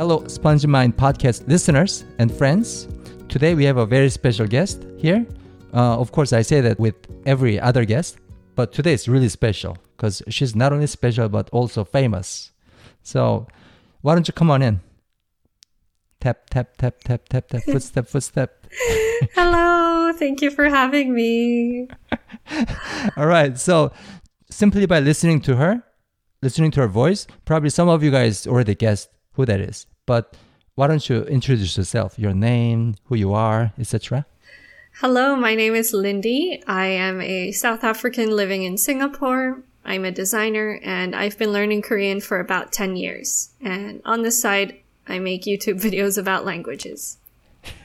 Hello, 0.00 0.20
SpongeMind 0.20 0.94
podcast 0.94 1.46
listeners 1.46 2.06
and 2.18 2.32
friends. 2.32 2.88
Today 3.28 3.54
we 3.54 3.64
have 3.64 3.76
a 3.76 3.84
very 3.84 4.08
special 4.08 4.46
guest 4.46 4.82
here. 4.96 5.26
Uh, 5.74 6.00
of 6.00 6.10
course, 6.10 6.32
I 6.32 6.40
say 6.40 6.62
that 6.62 6.80
with 6.80 6.94
every 7.26 7.60
other 7.60 7.84
guest, 7.84 8.16
but 8.54 8.72
today 8.72 8.94
is 8.94 9.08
really 9.08 9.28
special 9.28 9.76
because 9.94 10.22
she's 10.30 10.56
not 10.56 10.72
only 10.72 10.86
special 10.86 11.28
but 11.28 11.50
also 11.50 11.84
famous. 11.84 12.50
So, 13.02 13.46
why 14.00 14.14
don't 14.14 14.26
you 14.26 14.32
come 14.32 14.50
on 14.50 14.62
in? 14.62 14.80
Tap, 16.18 16.48
tap, 16.48 16.78
tap, 16.78 16.94
tap, 17.04 17.28
tap, 17.28 17.48
tap, 17.48 17.62
footstep, 17.70 18.08
footstep. 18.08 18.66
Hello, 19.34 20.14
thank 20.14 20.40
you 20.40 20.50
for 20.50 20.64
having 20.70 21.12
me. 21.12 21.88
All 23.18 23.26
right. 23.26 23.58
So, 23.58 23.92
simply 24.50 24.86
by 24.86 25.00
listening 25.00 25.42
to 25.42 25.56
her, 25.56 25.82
listening 26.40 26.70
to 26.70 26.80
her 26.80 26.88
voice, 26.88 27.26
probably 27.44 27.68
some 27.68 27.90
of 27.90 28.02
you 28.02 28.10
guys 28.10 28.46
already 28.46 28.74
guessed 28.74 29.10
who 29.32 29.44
that 29.44 29.60
is. 29.60 29.86
But 30.10 30.34
why 30.74 30.88
don't 30.88 31.08
you 31.08 31.22
introduce 31.22 31.76
yourself, 31.76 32.18
your 32.18 32.34
name, 32.34 32.96
who 33.04 33.14
you 33.14 33.32
are, 33.32 33.72
etc. 33.78 34.26
Hello, 34.94 35.36
my 35.36 35.54
name 35.54 35.76
is 35.76 35.92
Lindie. 35.92 36.64
I 36.66 36.86
am 36.86 37.20
a 37.20 37.52
South 37.52 37.84
African 37.84 38.34
living 38.34 38.64
in 38.64 38.76
Singapore. 38.76 39.62
I'm 39.84 40.04
a 40.04 40.10
designer 40.10 40.80
and 40.82 41.14
I've 41.14 41.38
been 41.38 41.52
learning 41.52 41.82
Korean 41.82 42.20
for 42.20 42.40
about 42.40 42.72
10 42.72 42.96
years. 42.96 43.50
And 43.60 44.02
on 44.04 44.22
the 44.22 44.32
side, 44.32 44.80
I 45.06 45.20
make 45.20 45.44
YouTube 45.44 45.80
videos 45.86 46.18
about 46.18 46.44
languages. 46.44 47.18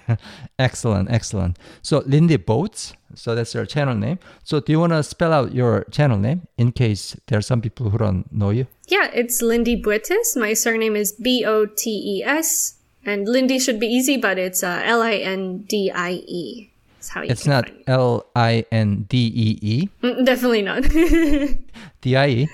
excellent, 0.57 1.11
excellent. 1.11 1.59
So 1.83 2.01
Lindie 2.07 2.37
Botes, 2.37 2.93
so 3.15 3.33
that's 3.35 3.53
your 3.53 3.65
channel 3.65 3.95
name. 3.95 4.19
So 4.43 4.59
do 4.59 4.71
you 4.71 4.79
want 4.79 4.93
to 4.93 5.01
spell 5.03 5.33
out 5.33 5.53
your 5.53 5.85
channel 5.91 6.17
name 6.17 6.47
in 6.57 6.71
case 6.71 7.15
there 7.27 7.39
are 7.39 7.41
some 7.41 7.61
people 7.61 7.89
who 7.89 7.97
don't 7.97 8.31
know 8.31 8.49
you? 8.51 8.67
Yeah, 8.87 9.09
it's 9.13 9.41
Lindie 9.41 9.75
Botes. 9.81 10.35
My 10.35 10.53
surname 10.53 10.95
is 10.95 11.11
B 11.13 11.43
O 11.45 11.65
T 11.65 11.89
E 11.89 12.23
S, 12.23 12.75
and 13.05 13.27
Lindie 13.27 13.59
should 13.59 13.79
be 13.79 13.87
easy, 13.87 14.17
but 14.17 14.37
it's 14.37 14.63
uh, 14.63 14.81
L 14.85 15.01
I 15.01 15.13
N 15.15 15.59
D 15.67 15.91
I 15.91 16.11
E. 16.27 16.69
That's 16.97 17.09
how 17.09 17.21
you. 17.21 17.29
It's 17.29 17.45
not 17.47 17.69
L 17.87 18.25
I 18.35 18.65
N 18.71 19.05
D 19.09 19.17
E 19.33 19.59
E. 19.61 19.89
Mm, 20.03 20.25
Definitely 20.25 20.61
not. 20.61 20.83
D 22.01 22.15
I 22.15 22.27
E. 22.27 22.49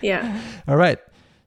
yeah. 0.00 0.40
All 0.68 0.76
right. 0.76 0.98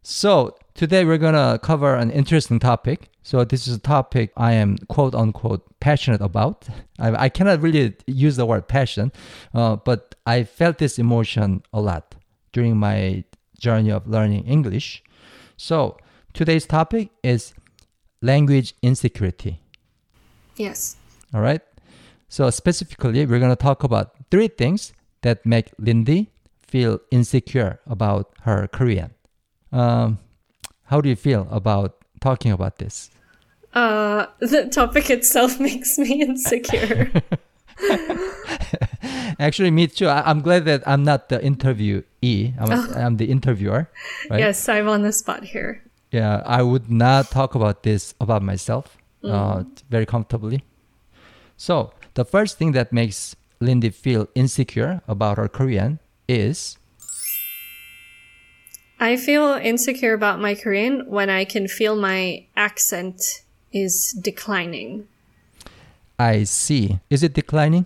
So 0.03 0.55
today 0.73 1.03
we're 1.05 1.17
gonna 1.17 1.59
cover 1.61 1.95
an 1.95 2.11
interesting 2.11 2.59
topic. 2.59 3.09
So 3.27 3.43
this 3.43 3.67
is 3.67 3.75
a 3.75 3.79
topic 3.79 4.31
I 4.37 4.53
am 4.53 4.77
quote 4.87 5.13
unquote 5.13 5.61
passionate 5.81 6.21
about. 6.21 6.65
I, 6.97 7.25
I 7.25 7.27
cannot 7.27 7.61
really 7.61 7.93
use 8.05 8.37
the 8.37 8.45
word 8.45 8.69
passion, 8.69 9.11
uh, 9.53 9.75
but 9.75 10.15
I 10.25 10.45
felt 10.45 10.77
this 10.77 10.97
emotion 10.97 11.61
a 11.73 11.81
lot 11.81 12.15
during 12.53 12.77
my 12.77 13.25
journey 13.59 13.91
of 13.91 14.07
learning 14.07 14.45
English. 14.45 15.03
So 15.57 15.97
today's 16.31 16.65
topic 16.65 17.09
is 17.21 17.53
language 18.21 18.75
insecurity. 18.81 19.59
Yes. 20.55 20.95
All 21.33 21.41
right. 21.41 21.61
So 22.29 22.49
specifically, 22.49 23.25
we're 23.25 23.39
gonna 23.39 23.57
talk 23.57 23.83
about 23.83 24.13
three 24.31 24.47
things 24.47 24.93
that 25.23 25.45
make 25.45 25.73
Lindie 25.77 26.31
feel 26.61 27.01
insecure 27.11 27.81
about 27.87 28.31
her 28.43 28.69
Korean. 28.69 29.11
Um, 29.73 30.19
how 30.83 31.01
do 31.01 31.09
you 31.09 31.17
feel 31.17 31.45
about 31.51 31.97
talking 32.21 32.53
about 32.53 32.77
this? 32.77 33.11
Uh, 33.77 34.25
the 34.39 34.65
topic 34.65 35.07
itself 35.11 35.59
makes 35.69 35.99
me 35.99 36.23
insecure. 36.23 37.11
Actually, 39.39 39.69
me 39.69 39.85
too. 39.85 40.07
I, 40.07 40.27
am 40.31 40.41
glad 40.41 40.65
that 40.65 40.81
I'm 40.87 41.03
not 41.03 41.29
the 41.29 41.37
interviewee. 41.37 42.55
I'm, 42.57 42.71
Oh. 42.71 42.93
I'm 42.95 43.17
the 43.17 43.29
interviewer. 43.29 43.87
Right? 44.31 44.39
yes, 44.39 44.67
I'm 44.67 44.89
on 44.89 45.03
the 45.03 45.11
spot 45.11 45.43
here. 45.43 45.83
Yeah, 46.09 46.41
I 46.43 46.63
would 46.63 46.89
not 46.89 47.29
talk 47.29 47.53
about 47.53 47.83
this 47.83 48.15
about 48.19 48.41
myself 48.41 48.97
uh, 49.23 49.63
very 49.91 50.07
comfortably. 50.07 50.63
So, 51.55 51.93
the 52.15 52.25
first 52.25 52.57
thing 52.57 52.71
that 52.71 52.91
makes 52.91 53.35
Lindie 53.59 53.91
feel 53.91 54.27
insecure 54.33 55.01
about 55.07 55.37
her 55.37 55.47
Korean 55.47 55.99
is 56.27 56.79
I 58.99 59.17
feel 59.17 59.53
insecure 59.61 60.13
about 60.13 60.41
my 60.41 60.55
Korean 60.55 61.05
when 61.05 61.29
I 61.29 61.45
can 61.45 61.67
feel 61.67 61.95
my 61.95 62.47
accent 62.55 63.43
is 63.71 64.11
declining. 64.21 65.07
I 66.19 66.43
see. 66.43 66.99
Is 67.09 67.23
it 67.23 67.33
declining? 67.33 67.85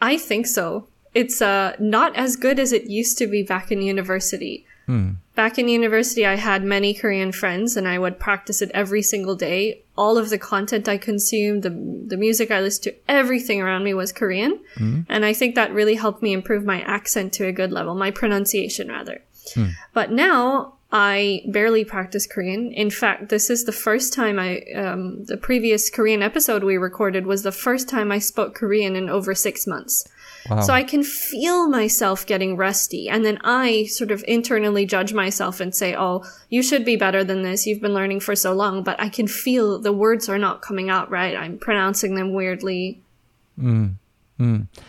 I 0.00 0.16
think 0.16 0.46
so. 0.46 0.86
It's 1.14 1.42
uh, 1.42 1.76
not 1.78 2.16
as 2.16 2.36
good 2.36 2.58
as 2.58 2.72
it 2.72 2.84
used 2.84 3.18
to 3.18 3.26
be 3.26 3.42
back 3.42 3.70
in 3.70 3.82
university. 3.82 4.66
Hmm. 4.86 5.10
Back 5.34 5.58
in 5.58 5.68
university, 5.68 6.26
I 6.26 6.36
had 6.36 6.64
many 6.64 6.92
Korean 6.92 7.32
friends 7.32 7.76
and 7.76 7.86
I 7.86 7.98
would 7.98 8.18
practice 8.18 8.60
it 8.62 8.70
every 8.74 9.02
single 9.02 9.36
day. 9.36 9.82
All 9.96 10.18
of 10.18 10.30
the 10.30 10.38
content 10.38 10.88
I 10.88 10.98
consumed, 10.98 11.62
the, 11.62 11.70
the 11.70 12.16
music 12.16 12.50
I 12.50 12.60
listened 12.60 12.84
to, 12.84 12.94
everything 13.08 13.60
around 13.60 13.84
me 13.84 13.94
was 13.94 14.12
Korean. 14.12 14.60
Hmm. 14.76 15.00
And 15.08 15.24
I 15.24 15.32
think 15.32 15.54
that 15.54 15.72
really 15.72 15.94
helped 15.94 16.22
me 16.22 16.32
improve 16.32 16.64
my 16.64 16.80
accent 16.82 17.32
to 17.34 17.46
a 17.46 17.52
good 17.52 17.72
level, 17.72 17.94
my 17.94 18.10
pronunciation 18.10 18.88
rather. 18.88 19.22
Hmm. 19.54 19.68
But 19.92 20.10
now 20.10 20.74
I 20.94 21.42
barely 21.48 21.84
practice 21.86 22.26
Korean. 22.26 22.70
In 22.70 22.90
fact, 22.90 23.30
this 23.30 23.48
is 23.48 23.64
the 23.64 23.72
first 23.72 24.12
time 24.12 24.38
I, 24.38 24.60
um, 24.76 25.24
the 25.24 25.38
previous 25.38 25.88
Korean 25.88 26.22
episode 26.22 26.62
we 26.62 26.76
recorded 26.76 27.26
was 27.26 27.42
the 27.42 27.50
first 27.50 27.88
time 27.88 28.12
I 28.12 28.18
spoke 28.18 28.54
Korean 28.54 28.94
in 28.94 29.08
over 29.08 29.34
six 29.34 29.66
months. 29.66 30.06
Wow. 30.50 30.60
So 30.60 30.74
I 30.74 30.82
can 30.82 31.02
feel 31.02 31.68
myself 31.68 32.26
getting 32.26 32.56
rusty. 32.56 33.08
And 33.08 33.24
then 33.24 33.38
I 33.42 33.84
sort 33.86 34.10
of 34.10 34.22
internally 34.28 34.84
judge 34.84 35.14
myself 35.14 35.60
and 35.60 35.74
say, 35.74 35.94
oh, 35.96 36.24
you 36.50 36.62
should 36.62 36.84
be 36.84 36.96
better 36.96 37.24
than 37.24 37.42
this. 37.42 37.66
You've 37.66 37.80
been 37.80 37.94
learning 37.94 38.20
for 38.20 38.36
so 38.36 38.52
long. 38.52 38.82
But 38.82 39.00
I 39.00 39.08
can 39.08 39.26
feel 39.26 39.78
the 39.78 39.92
words 39.92 40.28
are 40.28 40.38
not 40.38 40.60
coming 40.60 40.90
out 40.90 41.10
right. 41.10 41.34
I'm 41.36 41.58
pronouncing 41.58 42.16
them 42.16 42.34
weirdly. 42.34 43.00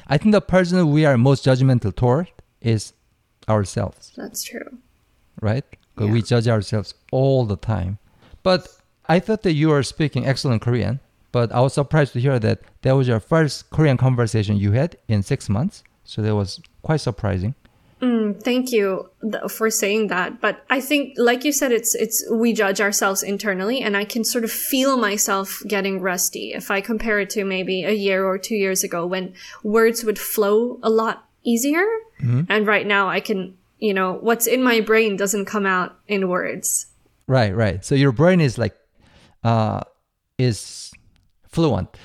I 0.08 0.18
think 0.18 0.34
the 0.34 0.42
person 0.42 0.92
we 0.92 1.06
are 1.06 1.18
most 1.18 1.46
judgmental 1.46 1.96
toward 1.96 2.32
is 2.62 2.94
ourselves, 3.48 4.12
That's 4.18 4.44
true. 4.44 4.80
right? 5.42 5.66
Because 5.96 6.12
we 6.12 6.22
judge 6.22 6.48
ourselves 6.48 6.94
all 7.12 7.46
the 7.46 7.58
time. 7.58 8.00
But 8.42 8.68
I 9.08 9.20
thought 9.20 9.44
that 9.44 9.54
you 9.54 9.70
were 9.70 9.84
speaking 9.84 10.26
excellent 10.26 10.62
Korean, 10.62 11.00
but 11.32 11.52
I 11.52 11.62
was 11.62 11.74
surprised 11.74 12.14
to 12.14 12.20
hear 12.20 12.40
that 12.40 12.62
that 12.82 12.94
was 12.94 13.08
your 13.08 13.20
first 13.20 13.70
Korean 13.70 13.98
conversation 13.98 14.58
you 14.58 14.72
had 14.72 14.98
in 15.08 15.24
six 15.24 15.50
months. 15.50 15.84
So 16.04 16.22
that 16.22 16.36
was 16.36 16.62
quite 16.82 17.02
surprising. 17.02 17.56
Mm, 18.02 18.44
thank 18.44 18.72
you 18.74 19.10
th- 19.22 19.50
for 19.50 19.70
saying 19.70 20.08
that. 20.08 20.42
But 20.42 20.66
I 20.70 20.82
think, 20.82 21.14
like 21.18 21.46
you 21.46 21.54
said, 21.54 21.72
it's, 21.72 21.96
it's, 21.96 22.30
we 22.30 22.52
judge 22.52 22.82
ourselves 22.82 23.24
internally 23.24 23.82
and 23.82 23.96
I 23.96 24.04
can 24.04 24.26
sort 24.26 24.44
of 24.44 24.52
feel 24.52 24.98
myself 24.98 25.64
getting 25.68 26.02
rusty. 26.02 26.52
If 26.54 26.70
I 26.70 26.82
compare 26.82 27.22
it 27.22 27.30
to 27.32 27.46
maybe 27.46 27.84
a 27.84 27.94
year 27.94 28.26
or 28.26 28.38
two 28.38 28.56
years 28.56 28.84
ago 28.84 29.06
when 29.06 29.34
words 29.64 30.04
would 30.04 30.20
flow 30.20 30.80
a 30.84 30.90
lot 30.90 31.26
easier. 31.44 31.86
And 32.50 32.68
right 32.68 32.86
now 32.86 33.10
I 33.10 33.20
can, 33.22 33.58
you 33.84 33.94
know, 33.94 34.14
what's 34.14 34.48
in 34.48 34.64
my 34.64 34.80
brain 34.80 35.18
doesn't 35.18 35.44
come 35.44 35.66
out 35.66 35.98
in 36.08 36.30
words. 36.30 36.88
Right, 37.28 37.54
right. 37.54 37.84
So 37.84 37.96
your 37.96 38.14
brain 38.14 38.40
is 38.40 38.58
like, 38.58 38.76
uh, 39.44 39.82
is 40.40 40.92
fluent. 41.50 41.90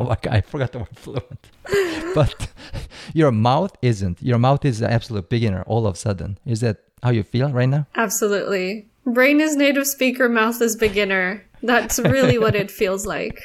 Oh 0.00 0.06
my 0.06 0.16
god, 0.20 0.34
I 0.34 0.40
forgot 0.40 0.72
the 0.72 0.78
word 0.78 0.96
fluent. 0.96 1.50
but 2.14 2.48
your 3.12 3.30
mouth 3.30 3.76
isn't. 3.82 4.20
Your 4.20 4.38
mouth 4.38 4.64
is 4.64 4.80
an 4.80 4.90
absolute 4.90 5.28
beginner 5.28 5.62
all 5.66 5.86
of 5.86 5.94
a 5.94 5.96
sudden. 5.96 6.38
Is 6.44 6.60
that 6.60 6.78
how 7.04 7.10
you 7.10 7.22
feel 7.22 7.52
right 7.52 7.68
now? 7.68 7.86
Absolutely. 7.94 8.88
Brain 9.06 9.40
is 9.40 9.54
native 9.54 9.86
speaker, 9.86 10.28
mouth 10.28 10.60
is 10.60 10.74
beginner. 10.74 11.44
That's 11.62 12.00
really 12.00 12.38
what 12.38 12.56
it 12.56 12.70
feels 12.70 13.06
like. 13.06 13.44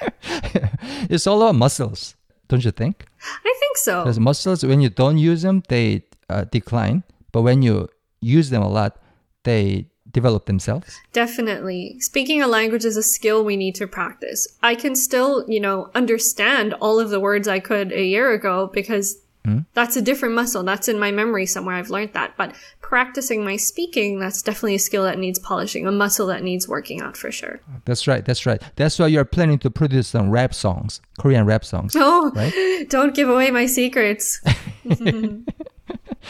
it's 1.11 1.27
all 1.27 1.44
about 1.44 1.56
muscles, 1.56 2.16
don't 2.47 2.63
you 2.66 2.72
think? 2.72 3.06
I 3.22 3.53
think 3.59 3.77
so. 3.77 4.03
Because 4.03 4.19
muscles, 4.19 4.63
when 4.63 4.81
you 4.81 4.89
don't 4.89 5.19
use 5.19 5.44
them, 5.44 5.61
they 5.67 6.06
uh, 6.29 6.45
decline. 6.45 7.03
But 7.37 7.43
when 7.43 7.61
you 7.61 7.87
use 8.19 8.49
them 8.49 8.63
a 8.63 8.67
lot, 8.67 8.97
they 9.44 9.91
develop 10.09 10.47
themselves. 10.47 11.00
Definitely. 11.13 12.00
Speaking 12.00 12.41
a 12.41 12.47
language 12.47 12.83
is 12.83 12.97
a 12.97 13.03
skill 13.03 13.45
we 13.45 13.56
need 13.56 13.75
to 13.75 13.85
practice. 13.85 14.47
I 14.63 14.73
can 14.73 14.95
still, 14.95 15.45
you 15.47 15.59
know, 15.59 15.91
understand 15.94 16.73
all 16.81 17.00
of 17.00 17.12
the 17.12 17.19
words 17.19 17.47
I 17.47 17.59
could 17.59 17.91
a 17.91 18.03
year 18.03 18.31
ago 18.31 18.71
because 18.73 19.19
hmm? 19.45 19.59
that's 19.75 19.95
a 19.95 20.01
different 20.01 20.33
muscle. 20.33 20.63
That's 20.63 20.88
in 20.88 20.97
my 20.97 21.12
memory 21.12 21.45
somewhere. 21.45 21.75
I've 21.75 21.91
learned 21.91 22.13
that. 22.13 22.35
But 22.38 22.56
practicing 22.81 23.45
my 23.45 23.56
speaking, 23.56 24.17
that's 24.17 24.41
definitely 24.41 24.73
a 24.73 24.79
skill 24.79 25.03
that 25.03 25.19
needs 25.19 25.38
polishing, 25.38 25.85
a 25.85 25.91
muscle 25.91 26.25
that 26.25 26.41
needs 26.41 26.67
working 26.67 27.01
out 27.01 27.15
for 27.15 27.31
sure. 27.31 27.59
That's 27.85 28.07
right. 28.07 28.25
That's 28.25 28.47
right. 28.47 28.59
That's 28.77 28.97
why 28.97 29.06
you're 29.06 29.25
planning 29.25 29.59
to 29.59 29.69
produce 29.69 30.07
some 30.07 30.31
rap 30.31 30.56
songs, 30.56 31.01
Korean 31.19 31.45
rap 31.45 31.63
songs. 31.63 31.94
Oh, 31.95 32.31
Right? 32.33 32.89
don't 32.89 33.13
give 33.13 33.29
away 33.29 33.51
my 33.51 33.67
secrets. 33.67 34.41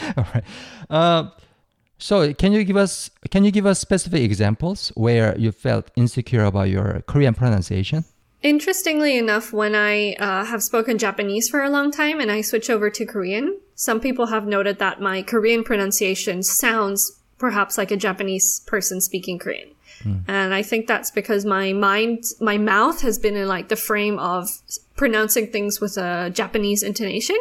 All 0.16 0.26
right. 0.34 0.44
Uh, 0.90 1.30
so 1.98 2.32
can 2.32 2.52
you 2.52 2.64
give 2.64 2.76
us 2.76 3.10
can 3.30 3.44
you 3.44 3.50
give 3.50 3.66
us 3.66 3.80
specific 3.80 4.22
examples 4.22 4.92
where 4.94 5.36
you 5.36 5.50
felt 5.52 5.90
insecure 5.96 6.44
about 6.44 6.68
your 6.68 7.02
Korean 7.06 7.34
pronunciation? 7.34 8.04
Interestingly 8.40 9.18
enough, 9.18 9.52
when 9.52 9.74
I 9.74 10.12
uh, 10.14 10.44
have 10.44 10.62
spoken 10.62 10.96
Japanese 10.96 11.48
for 11.48 11.60
a 11.64 11.70
long 11.70 11.90
time 11.90 12.20
and 12.20 12.30
I 12.30 12.40
switch 12.40 12.70
over 12.70 12.88
to 12.88 13.04
Korean, 13.04 13.58
some 13.74 13.98
people 13.98 14.26
have 14.26 14.46
noted 14.46 14.78
that 14.78 15.00
my 15.00 15.22
Korean 15.22 15.64
pronunciation 15.64 16.44
sounds 16.44 17.18
perhaps 17.36 17.76
like 17.76 17.90
a 17.90 17.96
Japanese 17.96 18.60
person 18.60 19.00
speaking 19.00 19.40
Korean. 19.40 19.70
And 20.04 20.54
I 20.54 20.62
think 20.62 20.86
that's 20.86 21.10
because 21.10 21.44
my 21.44 21.72
mind, 21.72 22.24
my 22.40 22.58
mouth 22.58 23.00
has 23.02 23.18
been 23.18 23.36
in 23.36 23.48
like 23.48 23.68
the 23.68 23.76
frame 23.76 24.18
of 24.18 24.48
pronouncing 24.96 25.46
things 25.48 25.80
with 25.80 25.96
a 25.96 26.30
Japanese 26.30 26.82
intonation. 26.82 27.36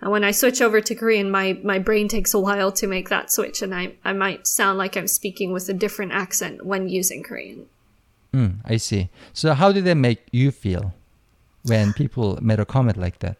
And 0.00 0.10
when 0.10 0.24
I 0.24 0.30
switch 0.30 0.60
over 0.60 0.80
to 0.80 0.94
Korean, 0.94 1.30
my, 1.30 1.58
my 1.62 1.78
brain 1.78 2.08
takes 2.08 2.34
a 2.34 2.38
while 2.38 2.72
to 2.72 2.86
make 2.86 3.08
that 3.08 3.30
switch. 3.32 3.62
And 3.62 3.74
I, 3.74 3.94
I 4.04 4.12
might 4.12 4.46
sound 4.46 4.78
like 4.78 4.96
I'm 4.96 5.08
speaking 5.08 5.52
with 5.52 5.68
a 5.68 5.74
different 5.74 6.12
accent 6.12 6.64
when 6.64 6.88
using 6.88 7.22
Korean. 7.22 7.66
Mm, 8.32 8.56
I 8.64 8.76
see. 8.76 9.08
So 9.32 9.54
how 9.54 9.72
did 9.72 9.84
that 9.84 9.94
make 9.94 10.26
you 10.30 10.50
feel 10.50 10.92
when 11.62 11.92
people 11.92 12.38
made 12.42 12.60
a 12.60 12.66
comment 12.66 12.96
like 12.96 13.18
that? 13.20 13.36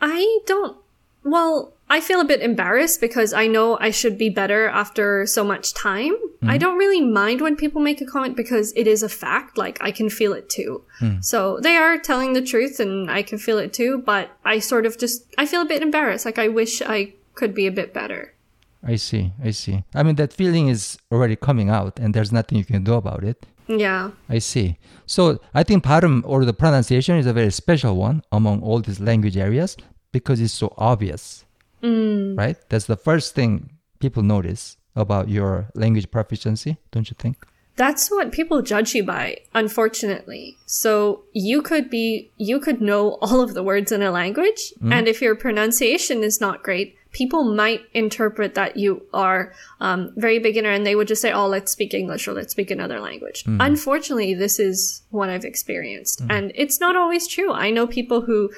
I 0.00 0.40
don't. 0.46 0.76
Well, 1.24 1.72
I 1.88 2.00
feel 2.00 2.20
a 2.20 2.24
bit 2.24 2.40
embarrassed 2.40 3.00
because 3.00 3.32
I 3.32 3.46
know 3.46 3.78
I 3.80 3.90
should 3.90 4.18
be 4.18 4.28
better 4.28 4.68
after 4.68 5.24
so 5.26 5.44
much 5.44 5.72
time. 5.72 6.14
Mm-hmm. 6.14 6.50
I 6.50 6.58
don't 6.58 6.78
really 6.78 7.00
mind 7.00 7.40
when 7.40 7.54
people 7.54 7.80
make 7.80 8.00
a 8.00 8.06
comment 8.06 8.36
because 8.36 8.72
it 8.74 8.86
is 8.86 9.02
a 9.02 9.08
fact. 9.08 9.56
Like, 9.56 9.78
I 9.80 9.92
can 9.92 10.10
feel 10.10 10.32
it 10.32 10.48
too. 10.50 10.82
Hmm. 10.98 11.20
So 11.20 11.60
they 11.60 11.76
are 11.76 11.96
telling 11.96 12.32
the 12.32 12.42
truth 12.42 12.80
and 12.80 13.10
I 13.10 13.22
can 13.22 13.38
feel 13.38 13.58
it 13.58 13.72
too, 13.72 14.02
but 14.04 14.30
I 14.44 14.58
sort 14.58 14.84
of 14.84 14.98
just, 14.98 15.26
I 15.38 15.46
feel 15.46 15.62
a 15.62 15.66
bit 15.66 15.82
embarrassed. 15.82 16.26
Like, 16.26 16.38
I 16.38 16.48
wish 16.48 16.82
I 16.82 17.14
could 17.34 17.54
be 17.54 17.66
a 17.66 17.72
bit 17.72 17.94
better. 17.94 18.34
I 18.82 18.96
see. 18.96 19.32
I 19.42 19.50
see. 19.52 19.84
I 19.94 20.02
mean, 20.02 20.16
that 20.16 20.32
feeling 20.32 20.68
is 20.68 20.98
already 21.10 21.36
coming 21.36 21.70
out, 21.70 21.98
and 21.98 22.14
there's 22.14 22.32
nothing 22.32 22.58
you 22.58 22.64
can 22.64 22.84
do 22.84 22.94
about 22.94 23.24
it. 23.24 23.46
Yeah. 23.68 24.10
I 24.28 24.38
see. 24.38 24.78
So 25.06 25.40
I 25.54 25.62
think 25.62 25.82
발음 25.82 26.22
or 26.24 26.44
the 26.44 26.52
pronunciation 26.52 27.16
is 27.16 27.26
a 27.26 27.32
very 27.32 27.50
special 27.50 27.96
one 27.96 28.22
among 28.30 28.62
all 28.62 28.80
these 28.80 29.00
language 29.00 29.36
areas 29.36 29.76
because 30.12 30.40
it's 30.40 30.52
so 30.52 30.72
obvious. 30.78 31.45
Mm. 31.82 32.36
Right? 32.36 32.56
That's 32.68 32.86
the 32.86 32.96
first 32.96 33.34
thing 33.34 33.70
people 33.98 34.22
notice 34.22 34.76
about 34.94 35.28
your 35.28 35.68
language 35.74 36.10
proficiency, 36.10 36.78
don't 36.90 37.10
you 37.10 37.16
think? 37.18 37.46
That's 37.76 38.10
what 38.10 38.32
people 38.32 38.62
judge 38.62 38.94
you 38.94 39.04
by, 39.04 39.38
unfortunately. 39.54 40.56
So 40.64 41.24
you 41.32 41.60
could 41.60 41.90
be, 41.90 42.30
you 42.38 42.58
could 42.58 42.80
know 42.80 43.12
all 43.20 43.40
of 43.40 43.54
the 43.54 43.62
words 43.62 43.92
in 43.92 44.02
a 44.02 44.10
language, 44.10 44.72
mm. 44.82 44.92
and 44.92 45.06
if 45.06 45.20
your 45.20 45.34
pronunciation 45.34 46.22
is 46.22 46.40
not 46.40 46.62
great, 46.62 46.96
people 47.12 47.44
might 47.44 47.82
interpret 47.92 48.54
that 48.54 48.76
you 48.76 49.06
are 49.12 49.52
um, 49.80 50.12
very 50.16 50.38
beginner, 50.38 50.70
and 50.70 50.86
they 50.86 50.96
would 50.96 51.08
just 51.08 51.22
say, 51.22 51.32
"Oh, 51.32 51.46
let's 51.46 51.70
speak 51.70 51.92
English 51.92 52.26
or 52.26 52.32
let's 52.32 52.52
speak 52.52 52.70
another 52.70 52.98
language." 52.98 53.44
Mm. 53.44 53.58
Unfortunately, 53.60 54.32
this 54.32 54.58
is 54.58 55.02
what 55.10 55.28
I've 55.28 55.44
experienced, 55.44 56.22
and 56.30 56.52
it's 56.54 56.80
not 56.80 56.96
always 56.96 57.28
true. 57.28 57.52
I 57.52 57.70
know 57.70 57.86
people 57.86 58.22
who 58.22 58.50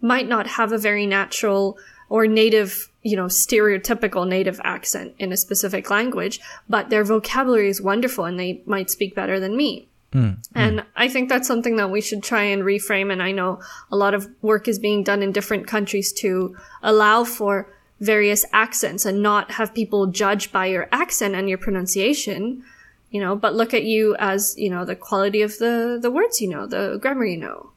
might 0.00 0.28
not 0.28 0.46
have 0.46 0.72
a 0.72 0.78
very 0.78 1.06
natural 1.06 1.78
or 2.12 2.26
native, 2.26 2.90
you 3.00 3.16
know, 3.16 3.24
stereotypical 3.24 4.28
native 4.28 4.60
accent 4.64 5.14
in 5.18 5.32
a 5.32 5.36
specific 5.36 5.88
language, 5.88 6.40
but 6.68 6.90
their 6.90 7.04
vocabulary 7.04 7.70
is 7.70 7.80
wonderful 7.80 8.26
and 8.26 8.38
they 8.38 8.60
might 8.66 8.90
speak 8.90 9.14
better 9.14 9.40
than 9.40 9.56
me. 9.56 9.88
Hmm, 10.12 10.28
hmm. 10.28 10.34
And 10.54 10.84
I 10.94 11.08
think 11.08 11.30
that's 11.30 11.48
something 11.48 11.76
that 11.76 11.90
we 11.90 12.02
should 12.02 12.22
try 12.22 12.42
and 12.42 12.64
reframe. 12.64 13.10
And 13.10 13.22
I 13.22 13.32
know 13.32 13.62
a 13.90 13.96
lot 13.96 14.12
of 14.12 14.28
work 14.42 14.68
is 14.68 14.78
being 14.78 15.02
done 15.02 15.22
in 15.22 15.32
different 15.32 15.66
countries 15.66 16.12
to 16.20 16.54
allow 16.82 17.24
for 17.24 17.72
various 17.98 18.44
accents 18.52 19.06
and 19.06 19.22
not 19.22 19.52
have 19.52 19.72
people 19.72 20.06
judge 20.08 20.52
by 20.52 20.66
your 20.66 20.90
accent 20.92 21.34
and 21.34 21.48
your 21.48 21.56
pronunciation, 21.56 22.62
you 23.10 23.22
know, 23.22 23.34
but 23.34 23.54
look 23.54 23.72
at 23.72 23.84
you 23.84 24.16
as, 24.18 24.54
you 24.58 24.68
know, 24.68 24.84
the 24.84 24.96
quality 24.96 25.40
of 25.40 25.56
the, 25.56 25.98
the 26.02 26.10
words 26.10 26.42
you 26.42 26.48
know, 26.48 26.66
the 26.66 26.98
grammar 27.00 27.24
you 27.24 27.38
know. 27.38 27.70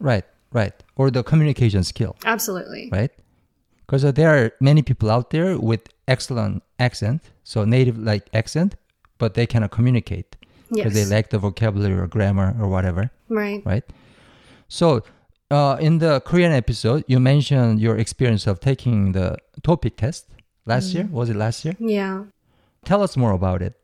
Right, 0.00 0.24
right. 0.50 0.72
Or 0.96 1.10
the 1.10 1.22
communication 1.22 1.84
skill, 1.84 2.16
Absolutely. 2.24 2.88
right? 2.90 3.12
Because 3.92 4.10
there 4.14 4.30
are 4.34 4.52
many 4.58 4.80
people 4.80 5.10
out 5.10 5.28
there 5.28 5.58
with 5.58 5.82
excellent 6.08 6.62
accent, 6.78 7.20
so 7.44 7.66
native 7.66 7.98
like 7.98 8.24
accent, 8.32 8.74
but 9.18 9.34
they 9.34 9.46
cannot 9.46 9.70
communicate 9.70 10.34
because 10.70 10.94
Yes. 10.94 11.08
they 11.08 11.14
lack 11.14 11.28
the 11.28 11.38
vocabulary 11.38 11.98
or 11.98 12.06
grammar 12.06 12.56
or 12.58 12.68
whatever. 12.68 13.10
Right. 13.28 13.60
right? 13.66 13.84
So, 14.68 15.02
uh, 15.50 15.76
in 15.78 15.98
the 15.98 16.20
Korean 16.20 16.52
episode, 16.52 17.04
you 17.06 17.20
mentioned 17.20 17.80
your 17.80 17.98
experience 17.98 18.46
of 18.46 18.60
taking 18.60 19.12
the 19.12 19.36
TOPIK 19.60 19.96
test 19.98 20.24
last 20.64 20.94
year. 20.94 21.06
Was 21.12 21.28
it 21.28 21.36
last 21.36 21.62
year? 21.66 21.76
Yeah. 21.78 22.24
Tell 22.86 23.02
us 23.02 23.14
more 23.14 23.32
about 23.32 23.60
it. 23.60 23.74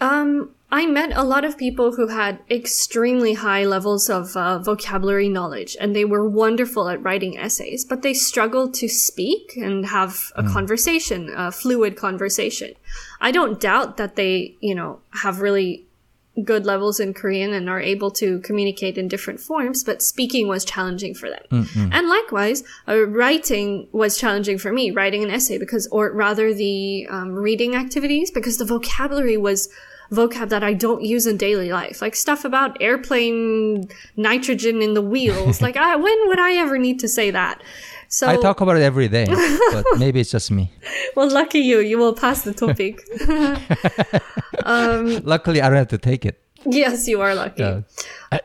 Um, 0.00 0.50
I 0.72 0.86
met 0.86 1.12
a 1.14 1.22
lot 1.22 1.44
of 1.44 1.58
people 1.58 1.92
who 1.96 2.08
had 2.08 2.38
extremely 2.50 3.34
high 3.34 3.64
levels 3.66 4.08
of 4.08 4.34
uh, 4.34 4.58
vocabulary 4.58 5.28
knowledge, 5.28 5.76
and 5.78 5.94
they 5.94 6.06
were 6.06 6.26
wonderful 6.26 6.88
at 6.88 7.02
writing 7.02 7.36
essays, 7.36 7.84
but 7.84 8.00
they 8.00 8.14
struggled 8.14 8.72
to 8.74 8.88
speak 8.88 9.52
and 9.54 9.84
have 9.84 10.32
a 10.34 10.42
conversation, 10.42 11.30
a 11.36 11.52
fluid 11.52 11.94
conversation. 11.96 12.72
I 13.20 13.32
don't 13.32 13.60
doubt 13.60 13.98
that 13.98 14.16
they, 14.16 14.56
you 14.60 14.74
know, 14.74 15.00
have 15.10 15.42
really 15.42 15.84
good 16.42 16.64
levels 16.64 16.98
in 16.98 17.12
Korean 17.12 17.52
and 17.52 17.68
are 17.68 17.78
able 17.78 18.10
to 18.12 18.40
communicate 18.40 18.96
in 18.96 19.08
different 19.08 19.40
forms, 19.40 19.84
but 19.84 20.00
speaking 20.00 20.48
was 20.48 20.64
challenging 20.64 21.12
for 21.12 21.28
them. 21.28 21.44
And 21.92 22.08
likewise, 22.08 22.64
uh, 22.88 23.06
writing 23.08 23.88
was 23.92 24.16
challenging 24.16 24.56
for 24.56 24.72
me, 24.72 24.90
writing 24.90 25.22
an 25.22 25.28
essay 25.28 25.58
because, 25.58 25.86
or 25.88 26.10
rather 26.12 26.54
the 26.54 27.06
um, 27.10 27.32
reading 27.34 27.74
activities, 27.74 28.30
because 28.30 28.56
the 28.56 28.64
vocabulary 28.64 29.36
was 29.36 29.68
vocab 30.10 30.48
that 30.48 30.62
I 30.62 30.74
don't 30.74 31.02
use 31.02 31.26
in 31.26 31.36
daily 31.36 31.70
life, 31.72 32.02
like 32.02 32.16
stuff 32.16 32.44
about 32.44 32.76
airplane 32.80 33.88
nitrogen 34.16 34.82
in 34.82 34.94
the 34.94 35.02
wheels. 35.02 35.60
like, 35.66 35.76
I, 35.76 35.96
when 35.96 36.28
would 36.28 36.40
I 36.40 36.54
ever 36.54 36.78
need 36.78 36.98
to 37.00 37.08
say 37.08 37.30
that? 37.30 37.62
So, 38.08 38.28
I 38.28 38.36
talk 38.36 38.60
about 38.60 38.76
it 38.76 38.82
every 38.82 39.08
day, 39.08 39.24
but 39.72 39.86
maybe 39.98 40.20
it's 40.20 40.30
just 40.30 40.50
me. 40.50 40.70
well, 41.16 41.30
lucky 41.30 41.60
you, 41.60 41.80
you 41.80 41.96
will 41.96 42.12
pass 42.14 42.42
the 42.42 42.52
TOPIK. 42.52 43.00
Um, 44.64 45.20
Luckily, 45.24 45.60
I 45.60 45.68
don't 45.68 45.78
have 45.78 45.88
to 45.88 45.98
take 45.98 46.24
it. 46.24 46.40
yes, 46.64 47.08
you 47.08 47.20
are 47.20 47.34
lucky. 47.34 47.62
Uh, 47.62 47.82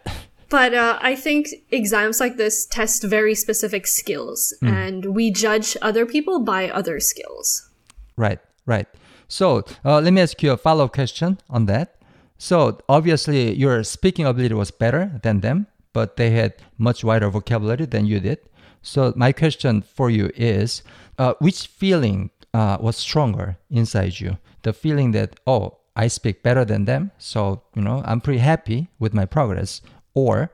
But 0.50 0.74
uh, 0.74 0.98
I 1.02 1.14
think 1.16 1.50
exams 1.72 2.22
like 2.22 2.38
this 2.38 2.66
test 2.66 3.04
very 3.04 3.36
specific 3.36 3.86
skills, 3.86 4.54
and 4.62 5.08
we 5.14 5.30
judge 5.30 5.76
other 5.82 6.06
people 6.06 6.40
by 6.40 6.70
other 6.70 7.02
skills. 7.02 7.68
right, 8.16 8.40
right. 8.66 8.88
So, 9.28 9.64
uh, 9.84 10.00
let 10.00 10.14
me 10.14 10.22
ask 10.22 10.42
you 10.42 10.52
a 10.52 10.58
follow 10.58 10.86
up 10.86 10.94
question 10.94 11.38
on 11.50 11.66
that. 11.66 11.96
So, 12.38 12.80
obviously, 12.88 13.54
your 13.56 13.84
speaking 13.84 14.26
ability 14.26 14.54
was 14.54 14.72
better 14.72 15.20
than 15.24 15.42
them, 15.42 15.68
but 15.92 16.16
they 16.18 16.30
had 16.30 16.54
much 16.78 17.04
wider 17.04 17.30
vocabulary 17.30 17.86
than 17.86 18.06
you 18.06 18.20
did. 18.20 18.40
So, 18.82 19.14
my 19.16 19.32
question 19.32 19.82
for 19.82 20.10
you 20.10 20.32
is 20.36 20.84
uh, 21.18 21.34
which 21.40 21.68
feeling 21.68 22.30
uh, 22.54 22.78
was 22.80 22.96
stronger 22.96 23.58
inside 23.70 24.20
you? 24.20 24.38
The 24.62 24.72
feeling 24.72 25.12
that, 25.12 25.40
oh, 25.46 25.78
I 25.96 26.08
speak 26.08 26.44
better 26.44 26.64
than 26.64 26.86
them, 26.86 27.12
so, 27.18 27.64
you 27.76 27.82
know, 27.82 28.04
I'm 28.06 28.22
pretty 28.22 28.40
happy 28.40 28.90
with 29.00 29.14
my 29.14 29.26
progress, 29.26 29.82
or, 30.14 30.52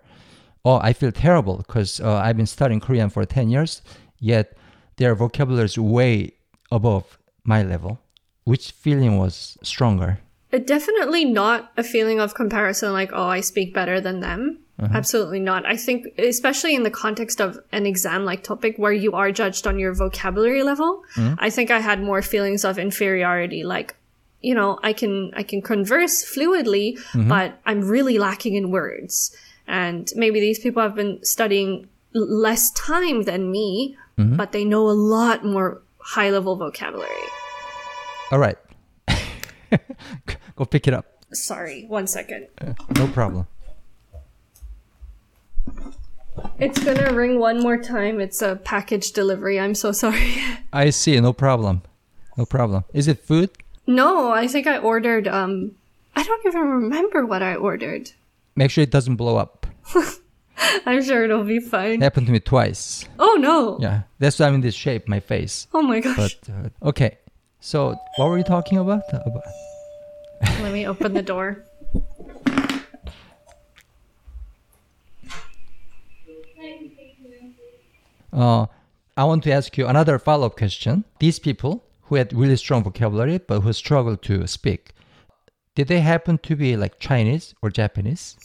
oh, 0.63 0.79
I 0.81 0.93
feel 0.93 1.11
terrible 1.11 1.57
because 1.57 1.99
uh, 1.99 2.15
I've 2.15 2.37
been 2.37 2.45
studying 2.45 2.79
Korean 2.79 3.09
for 3.09 3.25
10 3.25 3.49
years, 3.49 3.81
yet 4.19 4.57
their 4.95 5.15
vocabulary 5.15 5.65
is 5.65 5.77
way 5.77 6.31
above 6.71 7.19
my 7.43 7.61
level. 7.61 7.99
Which 8.43 8.71
feeling 8.71 9.17
was 9.17 9.57
stronger? 9.61 10.19
Uh, 10.51 10.59
Definitely 10.59 11.25
not 11.25 11.71
a 11.77 11.83
feeling 11.83 12.19
of 12.19 12.35
comparison 12.35 12.93
like, 12.93 13.11
oh, 13.13 13.27
I 13.27 13.41
speak 13.41 13.73
better 13.73 14.01
than 14.01 14.19
them. 14.19 14.59
Uh-huh. 14.79 14.91
Absolutely 14.93 15.39
not. 15.39 15.65
I 15.65 15.77
think, 15.77 16.07
especially 16.17 16.73
in 16.73 16.83
the 16.83 16.91
context 16.91 17.39
of 17.39 17.59
an 17.71 17.85
exam 17.85 18.25
like 18.25 18.43
TOPIK 18.43 18.79
where 18.79 18.91
you 18.91 19.13
are 19.13 19.31
judged 19.31 19.67
on 19.67 19.77
your 19.77 19.93
vocabulary 19.93 20.63
level, 20.63 21.03
mm-hmm. 21.15 21.35
I 21.37 21.49
think 21.49 21.69
I 21.69 21.79
had 21.79 22.01
more 22.01 22.21
feelings 22.21 22.65
of 22.65 22.79
inferiority. 22.79 23.63
Like, 23.63 23.95
you 24.41 24.55
know, 24.55 24.79
I 24.81 24.93
can, 24.93 25.31
I 25.35 25.43
can 25.43 25.61
converse 25.61 26.25
fluidly, 26.25 26.97
mm-hmm. 26.97 27.29
but 27.29 27.59
I'm 27.65 27.81
really 27.81 28.17
lacking 28.17 28.55
in 28.55 28.71
words. 28.71 29.35
And 29.67 30.11
maybe 30.15 30.39
these 30.39 30.59
people 30.59 30.81
have 30.81 30.95
been 30.95 31.23
studying 31.23 31.87
less 32.13 32.71
time 32.71 33.23
than 33.23 33.51
me, 33.51 33.95
mm-hmm. 34.17 34.35
but 34.35 34.51
they 34.51 34.65
know 34.65 34.89
a 34.89 34.91
lot 34.91 35.45
more 35.45 35.81
high 35.99 36.31
level 36.31 36.55
vocabulary. 36.55 37.09
All 38.33 38.39
right. 38.39 38.57
Go 40.55 40.65
pick 40.65 40.87
it 40.87 40.93
up. 40.95 41.05
Sorry, 41.33 41.85
one 41.87 42.07
second. 42.07 42.47
No 42.97 43.05
problem. 43.09 43.45
It's 46.57 46.83
gonna 46.83 47.13
ring 47.13 47.37
one 47.37 47.61
more 47.61 47.77
time. 47.77 48.19
It's 48.19 48.41
a 48.41 48.55
package 48.55 49.11
delivery. 49.11 49.59
I'm 49.59 49.75
so 49.75 49.91
sorry. 49.91 50.33
I 50.73 50.89
see. 50.89 51.19
No 51.21 51.31
problem. 51.31 51.83
No 52.35 52.47
problem. 52.47 52.85
Is 52.91 53.07
it 53.07 53.19
food? 53.19 53.51
no, 53.85 54.31
I 54.31 54.47
think 54.47 54.65
I 54.65 54.79
ordered, 54.79 55.27
um, 55.27 55.75
I 56.15 56.23
don't 56.23 56.43
even 56.47 56.61
remember 56.61 57.27
what 57.27 57.43
I 57.43 57.53
ordered. 57.53 58.09
Make 58.55 58.71
sure 58.71 58.81
it 58.81 58.89
doesn't 58.89 59.17
blow 59.17 59.37
up. 59.37 59.67
I'm 60.87 61.03
sure 61.03 61.23
it'll 61.23 61.43
be 61.43 61.59
fine. 61.59 62.01
It 62.01 62.01
happened 62.01 62.25
to 62.25 62.33
me 62.33 62.39
twice. 62.39 63.05
Oh 63.19 63.37
no! 63.39 63.77
Yeah. 63.79 64.03
That's 64.17 64.39
why 64.39 64.47
I'm 64.47 64.55
in 64.55 64.61
this 64.61 64.73
shape, 64.73 65.07
my 65.07 65.19
face. 65.19 65.67
Oh 65.71 65.83
my 65.83 65.99
gosh. 65.99 66.15
But 66.17 66.49
uh, 66.49 66.89
okay. 66.89 67.17
So 67.63 67.97
what 68.17 68.29
were 68.29 68.37
you 68.37 68.43
talking 68.43 68.77
about? 68.77 69.03
about 69.13 69.43
Let 70.61 70.73
me 70.73 70.85
open 70.85 71.13
the 71.13 71.21
door. 71.21 71.63
uh, 78.33 78.65
I 79.15 79.23
want 79.23 79.43
to 79.45 79.51
ask 79.53 79.77
you 79.77 79.87
another 79.87 80.19
follow-up 80.19 80.57
question. 80.57 81.05
These 81.19 81.39
people 81.39 81.85
who 82.01 82.15
had 82.15 82.33
really 82.33 82.57
strong 82.57 82.83
vocabulary 82.83 83.37
but 83.37 83.61
who 83.61 83.71
struggled 83.71 84.21
to 84.23 84.45
speak, 84.45 84.91
did 85.73 85.87
they 85.87 86.01
happen 86.01 86.39
to 86.39 86.57
be 86.57 86.75
like 86.75 86.99
Chinese 86.99 87.55
or 87.61 87.69
Japanese? 87.69 88.35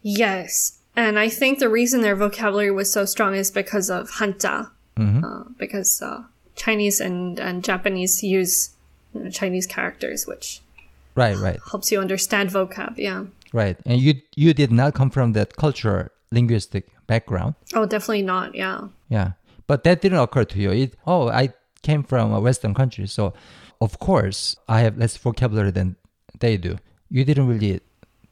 Yes. 0.00 0.78
And 0.96 1.18
I 1.18 1.28
think 1.28 1.58
the 1.58 1.68
reason 1.68 2.00
their 2.00 2.16
vocabulary 2.16 2.70
was 2.70 2.90
so 2.90 3.04
strong 3.04 3.34
is 3.34 3.50
because 3.50 3.90
of 3.90 4.12
Hanja. 4.12 4.70
Uh, 4.98 5.44
because 5.58 6.00
uh, 6.00 6.22
Chinese 6.56 7.00
and, 7.00 7.38
and 7.40 7.64
Japanese 7.64 8.22
use 8.22 8.70
you 9.14 9.24
know, 9.24 9.30
Chinese 9.30 9.66
characters, 9.66 10.26
which 10.26 10.60
Right, 11.14 11.36
right, 11.36 11.60
helps 11.70 11.92
you 11.92 12.00
understand 12.00 12.50
vocab. 12.50 12.94
Yeah. 12.96 13.24
right. 13.52 13.76
And 13.84 14.00
you 14.00 14.14
you 14.34 14.54
did 14.54 14.72
not 14.72 14.94
come 14.94 15.10
from 15.10 15.32
that 15.34 15.56
cultural 15.56 16.08
linguistic 16.30 16.88
background. 17.06 17.54
Oh, 17.74 17.84
definitely 17.84 18.22
not. 18.22 18.54
Yeah. 18.54 18.88
Yeah. 19.10 19.32
But 19.66 19.84
that 19.84 20.00
didn't 20.00 20.18
occur 20.18 20.44
to 20.44 20.58
you. 20.58 20.70
It, 20.70 20.94
oh, 21.06 21.28
I 21.28 21.52
came 21.82 22.02
from 22.02 22.32
a 22.32 22.40
Western 22.40 22.72
country, 22.74 23.06
so 23.06 23.34
of 23.80 23.98
course 23.98 24.56
I 24.68 24.80
have 24.80 24.96
less 24.96 25.16
vocabulary 25.18 25.70
than 25.70 25.96
they 26.40 26.56
do. 26.56 26.78
You 27.10 27.24
didn't 27.26 27.46
really. 27.46 27.80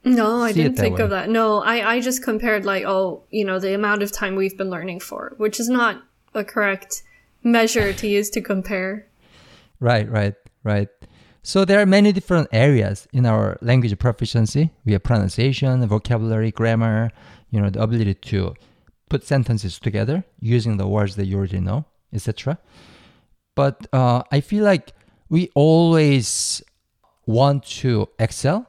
No, 0.03 0.41
I 0.43 0.53
didn't 0.53 0.77
think 0.77 0.99
of 0.99 1.11
that. 1.11 1.29
No, 1.29 1.61
I, 1.63 1.97
I 1.97 2.01
just 2.01 2.23
compared 2.23 2.65
like, 2.65 2.85
oh, 2.87 3.23
you 3.31 3.45
know, 3.45 3.59
the 3.59 3.75
amount 3.75 4.03
of 4.03 4.11
time 4.11 4.35
we've 4.37 4.57
been 4.57 4.71
learning 4.71 5.01
for, 5.01 5.35
which 5.37 5.61
is 5.61 5.69
not 5.69 6.03
a 6.33 6.43
correct 6.43 7.03
measure 7.43 7.93
to 7.93 8.07
use 8.07 8.31
to 8.31 8.41
compare. 8.41 9.07
Right, 9.81 10.09
right, 10.11 10.35
right. 10.63 10.89
So 11.43 11.65
there 11.65 11.81
are 11.81 11.87
many 11.87 12.13
different 12.13 12.49
areas 12.53 13.09
in 13.13 13.25
our 13.25 13.57
language 13.63 13.99
proficiency. 13.99 14.71
We 14.85 14.93
have 14.93 15.03
pronunciation, 15.03 15.87
vocabulary, 15.87 16.51
grammar, 16.51 17.11
you 17.51 17.61
know, 17.61 17.71
the 17.71 17.83
ability 17.83 18.15
to 18.15 18.55
put 19.09 19.25
sentences 19.25 19.79
together 19.79 20.25
using 20.41 20.77
the 20.77 20.87
words 20.87 21.17
that 21.17 21.27
you 21.27 21.39
already 21.39 21.61
know, 21.61 21.87
etc. 22.13 22.59
But 23.55 23.87
uh, 23.93 24.23
I 24.31 24.41
feel 24.41 24.65
like 24.65 24.93
we 25.31 25.51
always 25.55 26.63
want 27.27 27.65
to 27.65 28.09
excel 28.19 28.67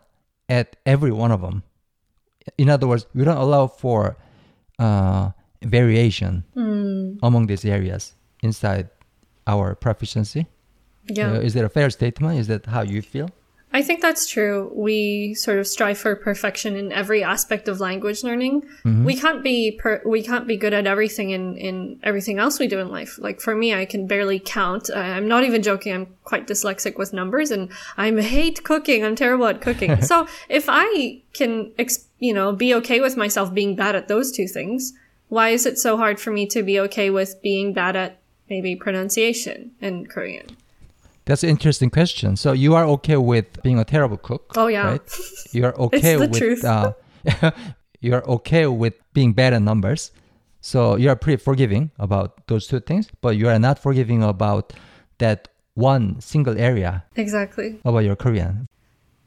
at 0.47 0.77
every 0.85 1.11
one 1.11 1.31
of 1.31 1.41
them. 1.41 1.63
In 2.57 2.69
other 2.69 2.87
words, 2.87 3.05
we 3.13 3.23
don't 3.23 3.37
allow 3.37 3.67
for 3.67 4.17
uh, 4.79 5.31
variation 5.61 6.43
among 7.21 7.47
these 7.47 7.65
areas 7.65 8.15
inside 8.41 8.89
our 9.47 9.75
proficiency. 9.75 10.47
Yeah. 11.07 11.33
Uh, 11.33 11.39
is 11.39 11.53
that 11.55 11.65
a 11.65 11.69
fair 11.69 11.89
statement? 11.89 12.39
Is 12.39 12.47
that 12.47 12.65
how 12.65 12.81
you 12.81 13.01
feel? 13.01 13.29
I 13.73 13.81
think 13.81 14.01
that's 14.01 14.27
true. 14.27 14.69
We 14.75 15.33
sort 15.33 15.57
of 15.57 15.65
strive 15.65 15.97
for 15.97 16.13
perfection 16.17 16.75
in 16.75 16.91
every 16.91 17.23
aspect 17.23 17.69
of 17.69 17.79
language 17.79 18.21
learning. 18.21 18.63
We 18.83 19.15
can't 19.15 19.41
be 19.43 19.71
per- 19.71 20.01
we 20.05 20.23
can't 20.23 20.45
be 20.45 20.57
good 20.57 20.73
at 20.73 20.87
everything 20.87 21.29
in 21.29 21.55
in 21.55 21.99
everything 22.03 22.37
else 22.37 22.59
we 22.59 22.67
do 22.67 22.79
in 22.79 22.89
life. 22.89 23.17
Like 23.17 23.39
for 23.39 23.55
me, 23.55 23.73
I 23.73 23.85
can 23.85 24.07
barely 24.07 24.39
count. 24.39 24.89
Uh, 24.89 24.99
I'm 24.99 25.27
not 25.27 25.45
even 25.45 25.63
joking. 25.63 25.93
I'm 25.93 26.07
quite 26.25 26.47
dyslexic 26.47 26.97
with 26.97 27.13
numbers, 27.13 27.49
and 27.49 27.69
I 27.95 28.11
hate 28.21 28.61
cooking. 28.65 29.05
I'm 29.05 29.15
terrible 29.15 29.47
at 29.47 29.61
cooking. 29.61 30.01
so 30.11 30.27
if 30.49 30.65
I 30.67 31.21
can, 31.31 31.71
ex- 31.79 32.07
you 32.19 32.33
know, 32.33 32.51
be 32.51 32.73
okay 32.75 32.99
with 32.99 33.15
myself 33.15 33.53
being 33.53 33.77
bad 33.77 33.95
at 33.95 34.09
those 34.09 34.33
two 34.33 34.47
things, 34.49 34.93
why 35.29 35.49
is 35.49 35.65
it 35.65 35.77
so 35.77 35.95
hard 35.95 36.19
for 36.19 36.31
me 36.31 36.45
to 36.47 36.61
be 36.61 36.77
okay 36.81 37.09
with 37.09 37.41
being 37.41 37.71
bad 37.71 37.95
at 37.95 38.20
maybe 38.51 38.75
pronunciation 38.75 39.71
in 39.79 40.05
Korean? 40.05 40.45
That's 41.25 41.43
an 41.43 41.49
interesting 41.49 41.89
question. 41.89 42.35
So 42.35 42.51
you 42.51 42.75
are 42.75 42.85
okay 42.95 43.15
with 43.15 43.47
being 43.63 43.79
a 43.79 43.85
terrible 43.85 44.17
cook? 44.17 44.51
Oh, 44.57 44.67
yeah. 44.67 44.91
Right? 44.91 45.19
You're 45.53 45.75
okay 45.87 46.15
the 46.15 46.27
with 46.27 46.37
truth. 46.37 46.63
Uh, 46.65 46.93
you're 48.01 48.25
okay 48.25 48.65
with 48.65 48.95
being 49.13 49.31
bad 49.33 49.53
at 49.53 49.61
numbers. 49.61 50.11
So 50.59 50.95
you 50.97 51.07
are 51.09 51.15
pretty 51.15 51.41
forgiving 51.41 51.91
about 51.99 52.47
those 52.47 52.65
two 52.67 52.79
things, 52.79 53.09
but 53.21 53.37
you 53.37 53.47
are 53.47 53.59
not 53.59 53.77
forgiving 53.77 54.23
about 54.23 54.73
that 55.19 55.47
one 55.75 56.19
single 56.19 56.57
area 56.57 57.03
Exactly. 57.15 57.79
about 57.85 57.99
your 57.99 58.15
Korean. 58.15 58.67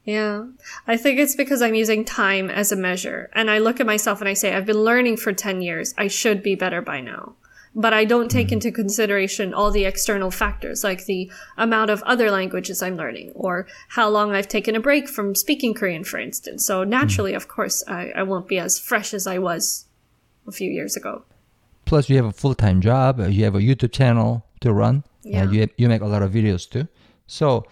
Yeah. 0.03 0.45
I 0.87 0.97
think 0.97 1.19
it's 1.19 1.35
because 1.35 1.61
I'm 1.61 1.73
using 1.73 2.03
time 2.03 2.49
as 2.49 2.71
a 2.71 2.75
measure. 2.75 3.29
And 3.33 3.49
I 3.49 3.57
look 3.59 3.79
at 3.79 3.85
myself 3.85 4.19
and 4.19 4.29
I 4.29 4.33
say, 4.35 4.53
I've 4.53 4.65
been 4.65 4.83
learning 4.83 5.17
for 5.17 5.31
10 5.31 5.61
years. 5.61 5.95
I 5.97 6.07
should 6.09 6.43
be 6.43 6.55
better 6.55 6.81
by 6.81 6.99
now. 6.99 7.35
But 7.77 7.93
I 7.93 8.05
don't 8.05 8.31
take 8.31 8.47
mm-hmm. 8.47 8.53
into 8.53 8.71
consideration 8.71 9.53
all 9.53 9.69
the 9.69 9.85
external 9.85 10.31
factors, 10.31 10.83
like 10.83 11.05
the 11.05 11.29
amount 11.57 11.89
of 11.89 12.01
other 12.03 12.31
languages 12.31 12.81
I'm 12.81 12.95
learning, 12.95 13.33
or 13.35 13.67
how 13.89 14.07
long 14.07 14.31
I've 14.31 14.47
taken 14.47 14.75
a 14.75 14.79
break 14.79 15.09
from 15.09 15.35
speaking 15.35 15.73
Korean, 15.73 16.05
for 16.05 16.17
instance. 16.17 16.65
So 16.65 16.83
naturally, 16.83 17.31
mm-hmm. 17.31 17.37
of 17.37 17.47
course, 17.49 17.83
I, 17.87 18.11
I 18.15 18.23
won't 18.23 18.47
be 18.47 18.59
as 18.59 18.79
fresh 18.79 19.13
as 19.13 19.27
I 19.27 19.39
was 19.39 19.85
a 20.47 20.51
few 20.51 20.71
years 20.71 20.95
ago. 20.95 21.23
Plus, 21.83 22.09
you 22.09 22.15
have 22.15 22.25
a 22.25 22.31
full 22.31 22.55
time 22.55 22.81
job. 22.81 23.19
You 23.19 23.43
have 23.43 23.55
a 23.55 23.59
YouTube 23.59 23.91
channel 23.91 24.45
to 24.61 24.73
run. 24.73 25.03
Uh, 25.25 25.29
yeah. 25.29 25.43
Uh, 25.43 25.51
you 25.51 25.69
you 25.77 25.89
make 25.89 26.01
a 26.01 26.07
lot 26.07 26.23
of 26.23 26.31
videos 26.31 26.69
too. 26.69 26.87
So 27.27 27.65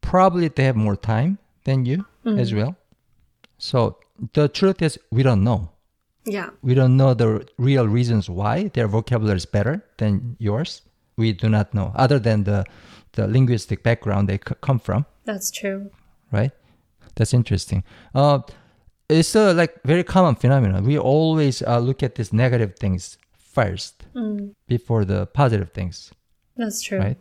probably 0.00 0.48
they 0.48 0.64
have 0.64 0.76
more 0.76 0.96
time 0.96 1.38
than 1.64 1.84
you 1.84 2.04
as 2.24 2.50
mm-hmm. 2.50 2.58
well. 2.58 2.76
So 3.58 3.98
the 4.32 4.48
truth 4.48 4.82
is, 4.82 4.98
we 5.10 5.22
don't 5.22 5.44
know. 5.44 5.70
Yeah. 6.32 6.50
We 6.62 6.74
don't 6.74 6.96
know 6.96 7.14
the 7.14 7.46
real 7.58 7.86
reasons 7.88 8.28
why 8.30 8.68
their 8.74 8.88
vocabulary 8.88 9.36
is 9.36 9.46
better 9.46 9.82
than 9.98 10.36
yours. 10.38 10.82
We 11.16 11.32
do 11.32 11.48
not 11.48 11.72
know, 11.74 11.92
other 11.94 12.18
than 12.20 12.44
the 12.44 12.64
the 13.12 13.26
linguistic 13.26 13.82
background 13.82 14.28
they 14.28 14.36
c- 14.38 14.54
come 14.60 14.78
from. 14.78 15.04
That's 15.24 15.50
true. 15.50 15.90
right? 16.32 16.52
That's 17.16 17.34
interesting. 17.34 17.82
Uh, 18.14 18.38
it's 19.08 19.34
a 19.34 19.52
like 19.52 19.72
very 19.84 20.04
common 20.04 20.36
phenomenon. 20.36 20.84
We 20.84 20.96
always 20.98 21.62
uh, 21.62 21.78
look 21.80 22.02
at 22.02 22.14
these 22.14 22.32
negative 22.32 22.76
things 22.78 23.18
first 23.54 24.06
before 24.68 25.04
the 25.04 25.26
positive 25.26 25.70
things, 25.72 26.12
That's 26.56 26.80
true. 26.82 26.98
right? 26.98 27.18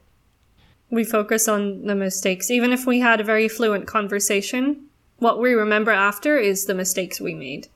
We 0.92 1.04
focus 1.04 1.48
on 1.48 1.86
the 1.88 1.96
mistakes. 1.96 2.52
Even 2.52 2.72
if 2.72 2.86
we 2.86 3.00
had 3.00 3.20
a 3.20 3.24
very 3.24 3.48
fluent 3.50 3.88
conversation, 3.88 4.86
what 5.18 5.40
we 5.40 5.54
remember 5.54 5.92
after 5.92 6.38
is 6.38 6.66
the 6.66 6.74
mistakes 6.76 7.20
we 7.20 7.34
made. 7.34 7.68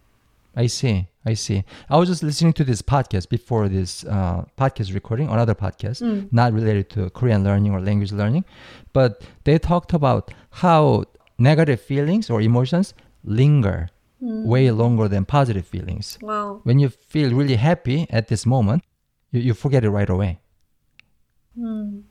I 0.56 0.68
see. 0.68 1.08
I 1.26 1.34
see. 1.36 1.64
I 1.90 1.98
was 1.98 2.10
just 2.10 2.22
listening 2.22 2.54
to 2.54 2.64
this 2.64 2.82
podcast 2.82 3.30
before 3.30 3.70
this 3.70 4.04
uh, 4.06 4.44
podcast 4.58 4.94
recording, 4.94 5.30
another 5.30 5.56
podcast, 5.56 6.02
not 6.32 6.54
related 6.54 6.90
to 6.92 7.10
Korean 7.12 7.44
learning 7.44 7.72
or 7.74 7.80
language 7.82 8.12
learning, 8.12 8.44
but 8.92 9.24
they 9.46 9.58
talked 9.58 9.94
about 9.94 10.32
how 10.52 11.06
negative 11.40 11.80
feelings 11.82 12.30
or 12.30 12.42
emotions 12.42 12.94
linger 13.24 13.90
way 14.20 14.70
longer 14.72 15.08
than 15.08 15.26
positive 15.26 15.66
feelings. 15.66 16.18
Wow. 16.22 16.62
when 16.64 16.80
you 16.80 16.90
feel 16.90 17.34
really 17.34 17.56
happy 17.56 18.06
at 18.10 18.28
this 18.28 18.46
moment, 18.46 18.84
you, 19.32 19.42
you 19.42 19.54
forget 19.54 19.84
it 19.84 19.90
right 19.90 20.10
away. 20.10 20.40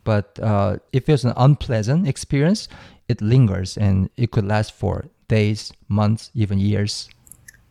But 0.04 0.38
uh, 0.40 0.76
if 0.92 1.08
it's 1.08 1.24
an 1.24 1.32
unpleasant 1.36 2.06
experience, 2.06 2.68
it 3.08 3.20
lingers 3.20 3.76
and 3.76 4.08
it 4.16 4.30
could 4.30 4.46
last 4.46 4.72
for 4.72 5.06
days, 5.28 5.72
months, 5.88 6.30
even 6.34 6.58
years. 6.58 7.08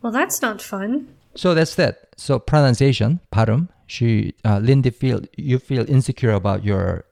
Well, 0.01 0.11
that's 0.11 0.41
not 0.41 0.61
fun. 0.61 1.07
So 1.35 1.53
that's 1.53 1.75
that. 1.75 2.09
So 2.17 2.39
pronunciation, 2.39 3.19
발음. 3.31 3.69
She, 3.87 4.33
uh, 4.45 4.59
Lindie, 4.59 4.89
feel 4.89 5.21
you 5.37 5.59
feel 5.59 5.85
insecure 5.89 6.31
about 6.31 6.63
your 6.63 7.03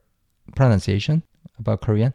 pronunciation 0.56 1.24
about 1.60 1.82
Korean. 1.82 2.14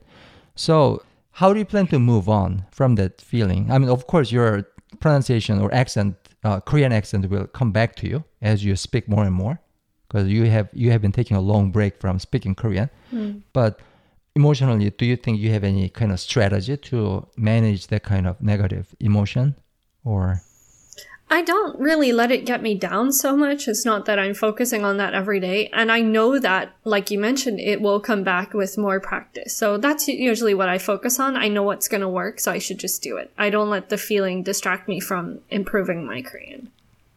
So 0.56 1.02
how 1.32 1.52
do 1.52 1.58
you 1.58 1.64
plan 1.66 1.86
to 1.88 1.98
move 1.98 2.28
on 2.28 2.64
from 2.70 2.94
that 2.94 3.20
feeling? 3.20 3.70
I 3.70 3.78
mean, 3.78 3.90
of 3.90 4.06
course, 4.06 4.32
your 4.32 4.64
pronunciation 5.00 5.60
or 5.60 5.72
accent, 5.74 6.16
uh, 6.44 6.60
Korean 6.60 6.92
accent, 6.92 7.28
will 7.28 7.46
come 7.46 7.72
back 7.72 7.94
to 7.96 8.08
you 8.08 8.24
as 8.40 8.64
you 8.64 8.74
speak 8.74 9.06
more 9.06 9.24
and 9.24 9.34
more, 9.34 9.60
because 10.08 10.28
you 10.28 10.44
have 10.44 10.68
you 10.72 10.90
have 10.92 11.02
been 11.02 11.12
taking 11.12 11.36
a 11.36 11.40
long 11.40 11.70
break 11.70 12.00
from 12.00 12.18
speaking 12.18 12.54
Korean. 12.54 12.88
But 13.52 13.80
emotionally, 14.34 14.90
do 14.90 15.04
you 15.04 15.16
think 15.16 15.38
you 15.40 15.50
have 15.50 15.64
any 15.64 15.88
kind 15.90 16.10
of 16.10 16.20
strategy 16.20 16.76
to 16.76 17.26
manage 17.36 17.88
that 17.88 18.02
kind 18.02 18.26
of 18.26 18.40
negative 18.40 18.94
emotion, 18.98 19.56
or? 20.04 20.40
I 21.30 21.42
don't 21.42 21.78
really 21.80 22.12
let 22.12 22.30
it 22.30 22.44
get 22.44 22.62
me 22.62 22.74
down 22.74 23.10
so 23.12 23.36
much. 23.36 23.66
It's 23.66 23.84
not 23.84 24.04
that 24.04 24.18
I'm 24.18 24.34
focusing 24.34 24.84
on 24.84 24.98
that 24.98 25.14
every 25.14 25.40
day. 25.40 25.68
And 25.72 25.90
I 25.90 26.00
know 26.00 26.38
that, 26.38 26.72
like 26.84 27.10
you 27.10 27.18
mentioned, 27.18 27.60
it 27.60 27.80
will 27.80 27.98
come 27.98 28.22
back 28.22 28.52
with 28.52 28.78
more 28.78 29.00
practice. 29.00 29.56
So 29.56 29.78
that's 29.78 30.06
usually 30.06 30.54
what 30.54 30.68
I 30.68 30.78
focus 30.78 31.18
on. 31.18 31.36
I 31.36 31.48
know 31.48 31.62
what's 31.62 31.88
going 31.88 32.02
to 32.02 32.08
work, 32.08 32.40
so 32.40 32.52
I 32.52 32.58
should 32.58 32.78
just 32.78 33.02
do 33.02 33.16
it. 33.16 33.32
I 33.38 33.50
don't 33.50 33.70
let 33.70 33.88
the 33.88 33.98
feeling 33.98 34.42
distract 34.42 34.86
me 34.86 35.00
from 35.00 35.40
improving 35.50 36.06
my 36.06 36.22
Korean. 36.22 36.70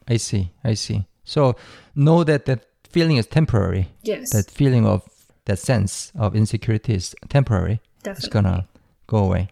I 0.07 0.17
see. 0.17 0.51
I 0.63 0.73
see. 0.73 1.05
So 1.25 1.55
know 1.95 2.23
that 2.23 2.45
that 2.45 2.65
feeling 2.89 3.17
is 3.17 3.27
temporary. 3.27 3.89
Yes. 4.03 4.31
That 4.31 4.49
feeling 4.49 4.85
of 4.85 5.03
that 5.45 5.59
sense 5.59 6.11
of 6.17 6.35
insecurity 6.35 6.93
is 6.93 7.15
temporary. 7.29 7.81
Definitely. 8.03 8.25
It's 8.25 8.33
gonna 8.33 8.67
go 9.07 9.17
away. 9.17 9.49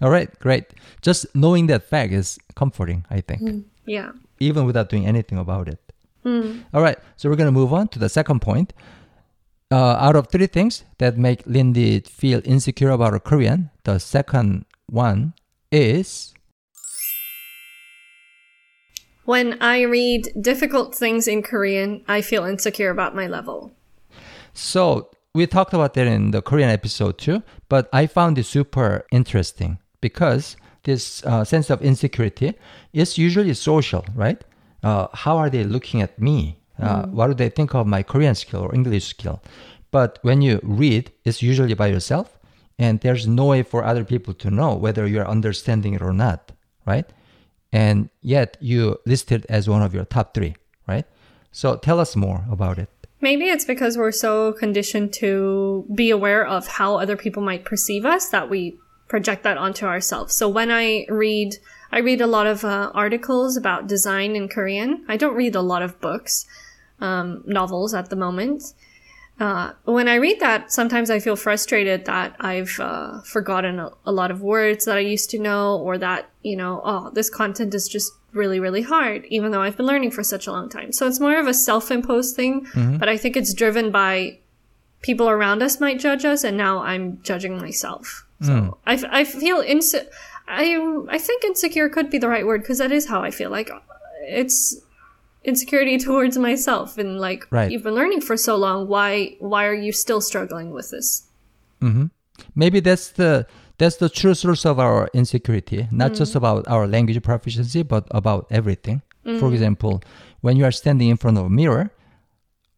All 0.00 0.10
right, 0.10 0.36
great. 0.38 0.64
Just 1.02 1.26
knowing 1.34 1.66
that 1.68 1.84
fact 1.88 2.12
is 2.12 2.38
comforting, 2.54 3.04
I 3.10 3.20
think, 3.20 3.42
mm. 3.42 3.64
Yeah. 3.86 4.12
even 4.40 4.66
without 4.66 4.88
doing 4.88 5.06
anything 5.06 5.38
about 5.38 5.68
it. 5.68 5.80
All 6.72 6.80
right, 6.80 6.98
so 7.16 7.28
we're 7.28 7.36
gonna 7.36 7.52
move 7.52 7.72
on 7.72 7.88
to 7.88 7.98
the 7.98 8.08
second 8.08 8.40
point. 8.40 8.72
Uh, 9.70 9.96
out 10.00 10.16
of 10.16 10.28
three 10.28 10.46
things 10.46 10.84
that 10.98 11.18
make 11.18 11.42
Lindie 11.46 12.00
feel 12.00 12.40
insecure 12.44 12.90
about 12.90 13.12
her 13.12 13.18
Korean, 13.18 13.70
the 13.84 13.98
second 13.98 14.64
one 14.86 15.34
is 15.70 16.32
When 19.24 19.60
I 19.62 19.82
read 19.82 20.28
difficult 20.38 20.94
things 20.94 21.26
in 21.26 21.42
Korean, 21.42 22.04
I 22.06 22.20
feel 22.20 22.44
insecure 22.44 22.90
about 22.90 23.14
my 23.14 23.26
level. 23.26 23.72
So 24.52 25.10
we 25.34 25.46
talked 25.46 25.72
about 25.72 25.94
that 25.94 26.06
in 26.06 26.30
the 26.30 26.42
Korean 26.42 26.68
episode 26.70 27.18
too, 27.18 27.42
but 27.68 27.88
I 27.92 28.06
found 28.06 28.38
it 28.38 28.44
super 28.44 29.04
interesting 29.10 29.78
because 30.00 30.56
this 30.84 31.24
uh, 31.24 31.44
sense 31.44 31.70
of 31.70 31.82
insecurity 31.82 32.54
is 32.92 33.18
usually 33.18 33.54
social, 33.54 34.04
right? 34.14 34.42
Uh, 34.82 35.08
how 35.12 35.36
are 35.36 35.50
they 35.50 35.64
looking 35.64 36.02
at 36.02 36.18
me? 36.18 36.58
Uh, 36.78 37.06
What 37.06 37.28
do 37.28 37.34
they 37.34 37.48
think 37.48 37.74
of 37.74 37.86
my 37.86 38.02
Korean 38.02 38.34
skill 38.34 38.60
or 38.60 38.74
English 38.74 39.06
skill? 39.06 39.42
But 39.90 40.18
when 40.22 40.42
you 40.42 40.60
read, 40.62 41.12
it's 41.24 41.42
usually 41.42 41.74
by 41.74 41.86
yourself, 41.86 42.38
and 42.78 43.00
there's 43.00 43.26
no 43.26 43.46
way 43.46 43.62
for 43.62 43.84
other 43.84 44.04
people 44.04 44.34
to 44.34 44.50
know 44.50 44.74
whether 44.74 45.06
you're 45.06 45.28
understanding 45.28 45.94
it 45.94 46.02
or 46.02 46.12
not, 46.12 46.52
right? 46.84 47.06
And 47.72 48.10
yet 48.20 48.56
you 48.60 48.98
listed 49.06 49.46
as 49.48 49.68
one 49.68 49.82
of 49.82 49.94
your 49.94 50.04
top 50.04 50.34
three, 50.34 50.56
right? 50.88 51.06
So 51.52 51.76
tell 51.76 52.00
us 52.00 52.16
more 52.16 52.44
about 52.50 52.78
it. 52.78 52.88
Maybe 53.20 53.44
it's 53.44 53.64
because 53.64 53.96
we're 53.96 54.12
so 54.12 54.52
conditioned 54.52 55.12
to 55.14 55.86
be 55.94 56.10
aware 56.10 56.44
of 56.44 56.66
how 56.66 56.96
other 56.98 57.16
people 57.16 57.42
might 57.42 57.64
perceive 57.64 58.04
us 58.04 58.28
that 58.30 58.50
we 58.50 58.76
project 59.08 59.42
that 59.42 59.58
onto 59.58 59.86
ourselves. 59.86 60.34
So 60.34 60.48
when 60.48 60.70
I 60.70 61.06
read, 61.08 61.56
I 61.92 61.98
read 61.98 62.20
a 62.20 62.26
lot 62.26 62.46
of 62.46 62.64
uh, 62.64 62.90
articles 62.94 63.56
about 63.56 63.86
design 63.86 64.34
in 64.34 64.48
Korean. 64.48 65.04
I 65.08 65.16
don't 65.16 65.34
read 65.34 65.54
a 65.54 65.60
lot 65.62 65.82
of 65.82 66.00
books, 66.00 66.46
um, 67.00 67.42
novels 67.46 67.94
at 67.94 68.10
the 68.10 68.16
moment. 68.16 68.74
Uh, 69.40 69.72
when 69.84 70.08
I 70.08 70.14
read 70.14 70.38
that, 70.40 70.72
sometimes 70.72 71.10
I 71.10 71.18
feel 71.18 71.34
frustrated 71.34 72.04
that 72.04 72.36
I've 72.38 72.78
uh, 72.78 73.20
forgotten 73.22 73.80
a, 73.80 73.90
a 74.06 74.12
lot 74.12 74.30
of 74.30 74.40
words 74.40 74.84
that 74.84 74.96
I 74.96 75.00
used 75.00 75.28
to 75.30 75.40
know, 75.40 75.76
or 75.76 75.98
that, 75.98 76.30
you 76.42 76.56
know, 76.56 76.80
oh, 76.84 77.10
this 77.10 77.28
content 77.28 77.74
is 77.74 77.88
just 77.88 78.12
really, 78.32 78.60
really 78.60 78.82
hard, 78.82 79.24
even 79.26 79.50
though 79.50 79.62
I've 79.62 79.76
been 79.76 79.86
learning 79.86 80.12
for 80.12 80.22
such 80.22 80.46
a 80.46 80.52
long 80.52 80.68
time. 80.68 80.92
So 80.92 81.06
it's 81.08 81.20
more 81.20 81.36
of 81.36 81.48
a 81.48 81.54
self 81.54 81.90
imposed 81.90 82.36
thing, 82.36 82.66
but 82.98 83.08
I 83.08 83.16
think 83.16 83.36
it's 83.36 83.54
driven 83.54 83.90
by 83.90 84.38
people 85.02 85.28
around 85.28 85.62
us 85.62 85.80
might 85.80 85.98
judge 85.98 86.24
us, 86.24 86.44
and 86.44 86.56
now 86.56 86.78
I'm 86.78 87.20
judging 87.22 87.58
myself. 87.58 88.23
So 88.40 88.52
hmm. 88.52 88.68
I, 88.86 88.94
f- 88.94 89.04
I 89.10 89.24
feel 89.24 89.62
inse- 89.62 90.06
I 90.48 91.04
I 91.08 91.18
think 91.18 91.44
insecure 91.44 91.88
could 91.88 92.10
be 92.10 92.18
the 92.18 92.28
right 92.28 92.46
word 92.46 92.62
because 92.62 92.78
that 92.78 92.92
is 92.92 93.06
how 93.06 93.22
I 93.22 93.30
feel. 93.30 93.50
Like 93.50 93.70
it's 94.26 94.76
insecurity 95.44 95.98
towards 96.06 96.36
myself, 96.38 96.98
and 96.98 97.20
like 97.20 97.46
Right. 97.50 97.70
you've 97.70 97.82
been 97.84 97.94
learning 97.94 98.20
for 98.22 98.36
so 98.36 98.56
long. 98.56 98.88
Why 98.88 99.36
why 99.40 99.66
are 99.66 99.74
you 99.74 99.92
still 99.92 100.20
struggling 100.20 100.70
with 100.70 100.90
this? 100.90 101.28
Mm-hmm. 101.82 102.06
maybe 102.54 102.80
that's 102.80 103.10
the 103.10 103.46
that's 103.76 103.96
the 103.96 104.08
true 104.08 104.32
source 104.32 104.64
of 104.64 104.78
our 104.78 105.10
insecurity 105.12 105.86
not 105.90 106.14
just 106.14 106.32
mm. 106.32 106.36
about 106.36 106.66
our 106.66 106.86
language 106.86 107.22
proficiency 107.22 107.82
but 107.82 108.06
about 108.10 108.46
everything 108.50 109.02
for 109.24 109.50
mm. 109.50 109.52
example 109.52 110.02
when 110.40 110.56
you 110.56 110.64
are 110.64 110.72
standing 110.72 111.10
in 111.10 111.18
front 111.18 111.36
of 111.36 111.44
a 111.44 111.50
mirror 111.50 111.90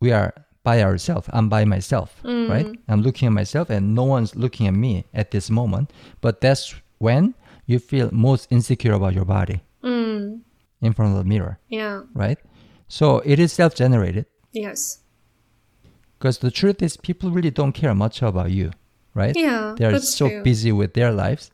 we 0.00 0.10
are 0.10 0.34
by 0.68 0.82
ourselves 0.88 1.26
i'm 1.36 1.48
by 1.56 1.62
myself 1.74 2.08
mm. 2.24 2.48
right 2.54 2.68
i'm 2.90 3.02
looking 3.06 3.26
at 3.30 3.34
myself 3.42 3.66
and 3.74 3.94
no 4.00 4.04
one's 4.14 4.32
looking 4.44 4.66
at 4.70 4.74
me 4.86 4.92
at 5.20 5.30
this 5.30 5.46
moment 5.60 5.86
but 6.24 6.40
that's 6.44 6.74
when 7.06 7.22
you 7.70 7.78
feel 7.90 8.08
most 8.12 8.42
insecure 8.56 8.94
about 9.00 9.14
your 9.18 9.24
body 9.36 9.58
mm. 9.82 10.40
in 10.86 10.92
front 10.96 11.12
of 11.12 11.18
the 11.18 11.28
mirror 11.34 11.54
Yeah. 11.68 12.02
right 12.24 12.38
so 12.88 13.06
it 13.32 13.38
is 13.44 13.52
self-generated 13.60 14.26
Yes. 14.52 14.80
because 16.18 16.38
the 16.38 16.50
truth 16.60 16.82
is 16.86 16.96
people 16.96 17.30
really 17.36 17.50
don't 17.60 17.72
care 17.82 17.94
much 17.94 18.16
about 18.22 18.50
you 18.50 18.68
right 19.14 19.36
Yeah. 19.36 19.74
they're 19.78 19.92
that's 19.92 20.14
so 20.22 20.26
true. 20.28 20.42
busy 20.50 20.72
with 20.80 20.94
their 20.98 21.12
lives 21.12 21.44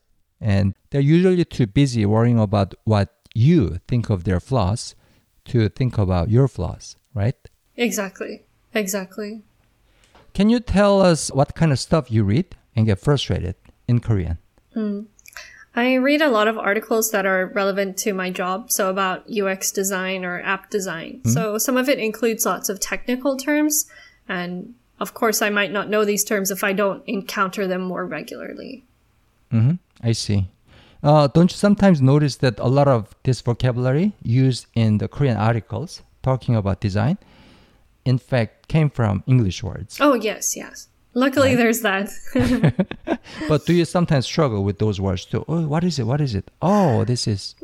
and 0.40 0.74
they're 0.90 1.08
usually 1.16 1.44
too 1.44 1.66
busy 1.82 2.02
worrying 2.14 2.38
about 2.48 2.74
what 2.92 3.08
you 3.34 3.58
think 3.90 4.04
of 4.14 4.24
their 4.24 4.40
flaws 4.40 4.94
to 5.50 5.68
think 5.78 5.98
about 5.98 6.30
your 6.36 6.48
flaws 6.48 6.96
right 7.14 7.36
Exactly. 7.76 8.34
Exactly. 8.74 9.42
can 10.34 10.48
you 10.48 10.60
tell 10.60 11.00
us 11.00 11.30
what 11.32 11.54
kind 11.54 11.72
of 11.72 11.78
stuff 11.78 12.10
you 12.10 12.24
read 12.24 12.56
and 12.74 12.86
get 12.86 12.98
frustrated 12.98 13.54
in 13.86 14.00
korean 14.00 14.38
I 15.74 15.94
read 15.94 16.20
a 16.20 16.28
lot 16.28 16.48
of 16.48 16.58
articles 16.58 17.10
that 17.12 17.24
are 17.24 17.46
relevant 17.54 17.96
to 18.04 18.12
my 18.12 18.28
job, 18.30 18.70
so 18.70 18.90
about 18.90 19.24
UX 19.30 19.70
design 19.72 20.22
or 20.22 20.40
app 20.42 20.68
design. 20.68 21.22
So 21.24 21.56
some 21.56 21.78
of 21.78 21.88
it 21.88 21.98
includes 21.98 22.44
lots 22.44 22.68
of 22.68 22.78
technical 22.78 23.38
terms, 23.38 23.86
and 24.28 24.74
of 25.00 25.14
course, 25.14 25.40
I 25.40 25.48
might 25.48 25.72
not 25.72 25.88
know 25.88 26.04
these 26.04 26.24
terms 26.24 26.50
if 26.50 26.62
I 26.62 26.72
don't 26.74 27.02
encounter 27.06 27.66
them 27.66 27.80
more 27.82 28.04
regularly. 28.06 28.84
hmm 29.50 29.72
i 30.02 30.12
see 30.12 30.48
uh, 31.02 31.26
don't 31.34 31.50
you 31.52 31.56
sometimes 31.56 32.00
notice 32.00 32.36
that 32.36 32.58
a 32.58 32.70
lot 32.78 32.88
of 32.88 33.14
this 33.24 33.40
vocabulary 33.40 34.12
used 34.22 34.66
in 34.74 34.98
the 34.98 35.08
korean 35.08 35.36
articles 35.36 36.02
talking 36.22 36.54
about 36.56 36.80
design 36.80 37.16
in 38.04 38.18
fact 38.18 38.68
came 38.68 38.90
from 38.90 39.22
english 39.26 39.62
words 39.62 39.98
Oh, 40.00 40.14
yes, 40.14 40.56
yes. 40.56 40.88
Luckily, 41.14 41.54
there's 41.54 41.82
that. 41.82 42.08
but 43.48 43.66
do 43.66 43.74
you 43.74 43.84
sometimes 43.84 44.24
struggle 44.24 44.64
with 44.64 44.78
those 44.78 44.98
words 45.00 45.24
too 45.26 45.44
oh 45.48 45.66
what 45.66 45.84
is 45.84 45.98
it 45.98 46.06
what 46.06 46.20
is 46.20 46.34
it 46.34 46.50
oh 46.62 47.04
this 47.04 47.26
is 47.26 47.54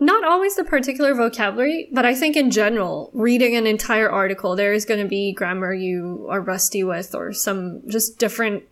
Not 0.00 0.22
always 0.24 0.54
the 0.54 0.62
particular 0.62 1.12
vocabulary, 1.12 1.88
but 1.90 2.06
I 2.06 2.14
think 2.14 2.36
in 2.36 2.52
general, 2.52 3.10
reading 3.14 3.56
an 3.56 3.66
entire 3.66 4.08
article, 4.08 4.54
there 4.54 4.72
is 4.72 4.84
going 4.84 5.02
to 5.02 5.08
be 5.08 5.32
grammar 5.32 5.74
you 5.74 6.26
are 6.30 6.40
rusty 6.40 6.84
with 6.84 7.16
or 7.16 7.32
some 7.32 7.82
just 7.88 8.16
different 8.16 8.62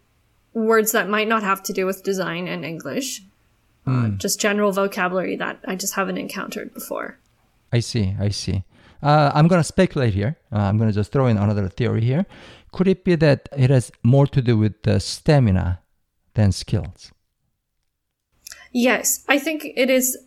words 0.55 0.93
that 0.93 1.09
might 1.09 1.27
not 1.27 1.43
have 1.43 1.65
to 1.65 1.73
do 1.73 1.85
with 1.85 2.05
design 2.05 2.47
and 2.47 2.65
English. 2.65 3.23
Uh, 3.89 4.09
just 4.19 4.41
general 4.41 4.71
vocabulary 4.73 5.37
that 5.37 5.59
I 5.67 5.75
just 5.75 5.95
haven't 5.95 6.19
encountered 6.19 6.73
before. 6.75 7.19
I 7.73 7.81
see, 7.81 8.15
I 8.21 8.31
see. 8.31 8.62
Uh, 9.03 9.31
I'm 9.35 9.49
going 9.49 9.61
to 9.61 9.65
speculate 9.65 10.15
here. 10.15 10.39
Uh, 10.53 10.59
I'm 10.59 10.79
going 10.79 10.91
to 10.91 10.95
just 10.95 11.13
throw 11.13 11.27
in 11.27 11.37
another 11.37 11.69
theory 11.69 12.03
here. 12.03 12.27
Could 12.73 12.89
it 12.89 13.05
be 13.05 13.15
that 13.17 13.49
it 13.57 13.71
has 13.71 13.93
more 14.03 14.27
to 14.27 14.43
do 14.43 14.57
with 14.57 14.83
the 14.83 15.01
stamina 15.01 15.81
than 16.35 16.53
skills? 16.53 17.13
Yes, 18.73 19.25
I 19.29 19.39
think 19.39 19.67
it 19.77 19.89
is 19.89 20.19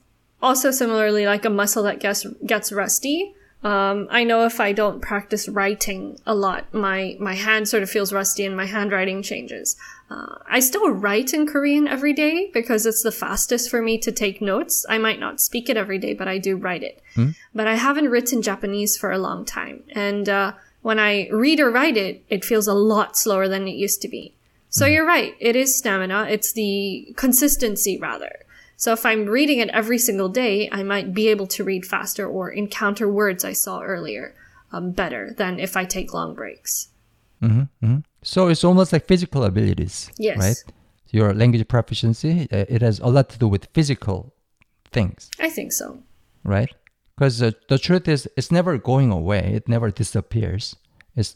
also 0.41 0.71
similarly 0.71 1.25
like 1.25 1.45
a 1.45 1.49
muscle 1.49 1.83
that 1.83 1.99
gets 1.99 2.25
gets 2.45 2.71
rusty. 2.71 3.35
Um, 3.61 4.07
I 4.09 4.23
know 4.23 4.45
if 4.45 4.61
I 4.61 4.71
don't 4.71 5.01
practice 5.01 5.49
writing 5.49 6.17
a 6.25 6.33
lot, 6.33 6.73
my 6.73 7.17
my 7.19 7.33
hand 7.33 7.67
sort 7.67 7.83
of 7.83 7.89
feels 7.89 8.13
rusty 8.13 8.45
and 8.45 8.55
my 8.55 8.65
handwriting 8.65 9.21
changes. 9.21 9.75
Uh, 10.09 10.37
I 10.49 10.61
still 10.61 10.89
write 10.91 11.33
in 11.33 11.45
Korean 11.45 11.87
every 11.87 12.13
day 12.13 12.49
because 12.53 12.85
it's 12.85 13.03
the 13.03 13.11
fastest 13.11 13.69
for 13.69 13.81
me 13.81 13.97
to 13.99 14.13
take 14.13 14.41
notes. 14.41 14.85
I 14.87 14.97
might 14.97 15.19
not 15.19 15.41
speak 15.41 15.69
it 15.69 15.75
every 15.75 15.97
day, 15.99 16.13
but 16.13 16.27
I 16.27 16.37
do 16.37 16.55
write 16.55 16.83
it. 16.83 17.03
But 17.53 17.67
I 17.67 17.75
haven't 17.75 18.09
written 18.09 18.41
Japanese 18.41 18.97
for 18.97 19.11
a 19.11 19.17
long 19.19 19.43
time, 19.43 19.83
and 19.91 20.29
uh, 20.29 20.53
when 20.81 20.97
I 20.97 21.27
read 21.29 21.59
or 21.59 21.69
write 21.69 21.97
it, 21.97 22.23
it 22.29 22.45
feels 22.45 22.67
a 22.67 22.73
lot 22.73 23.17
slower 23.17 23.49
than 23.49 23.67
it 23.67 23.75
used 23.75 24.01
to 24.03 24.07
be. 24.07 24.33
So 24.69 24.85
you're 24.85 25.05
right. 25.05 25.35
It 25.39 25.55
is 25.55 25.75
stamina. 25.75 26.27
It's 26.29 26.53
the 26.53 27.13
consistency 27.17 27.97
rather. 27.97 28.45
So 28.79 28.93
if 28.93 29.05
I'm 29.05 29.25
reading 29.25 29.59
it 29.59 29.67
every 29.73 29.97
single 29.97 30.29
day, 30.29 30.69
I 30.71 30.83
might 30.83 31.13
be 31.13 31.27
able 31.27 31.47
to 31.47 31.65
read 31.65 31.85
faster 31.85 32.25
or 32.25 32.49
encounter 32.49 33.11
words 33.11 33.43
I 33.43 33.51
saw 33.51 33.81
earlier 33.81 34.33
um, 34.71 34.91
better 34.91 35.33
than 35.37 35.59
if 35.59 35.75
I 35.75 35.83
take 35.83 36.13
long 36.13 36.33
breaks. 36.33 36.87
So 38.23 38.47
it's 38.47 38.63
almost 38.63 38.93
like 38.93 39.05
physical 39.05 39.43
abilities, 39.43 40.09
Yes. 40.17 40.37
right? 40.37 40.63
Your 41.11 41.33
language 41.33 41.67
proficiency, 41.67 42.47
uh, 42.53 42.65
it 42.69 42.81
has 42.81 42.99
a 42.99 43.07
lot 43.07 43.27
to 43.31 43.37
do 43.37 43.47
with 43.49 43.67
physical 43.73 44.33
things, 44.91 45.29
I 45.39 45.49
think 45.49 45.71
so. 45.73 45.99
right? 46.43 46.69
Because 47.15 47.39
the, 47.39 47.55
the 47.67 47.77
truth 47.77 48.07
is, 48.07 48.29
it's 48.37 48.49
never 48.51 48.77
going 48.77 49.11
away. 49.11 49.51
It 49.55 49.67
never 49.67 49.91
disappears. 49.91 50.75
It's 51.17 51.35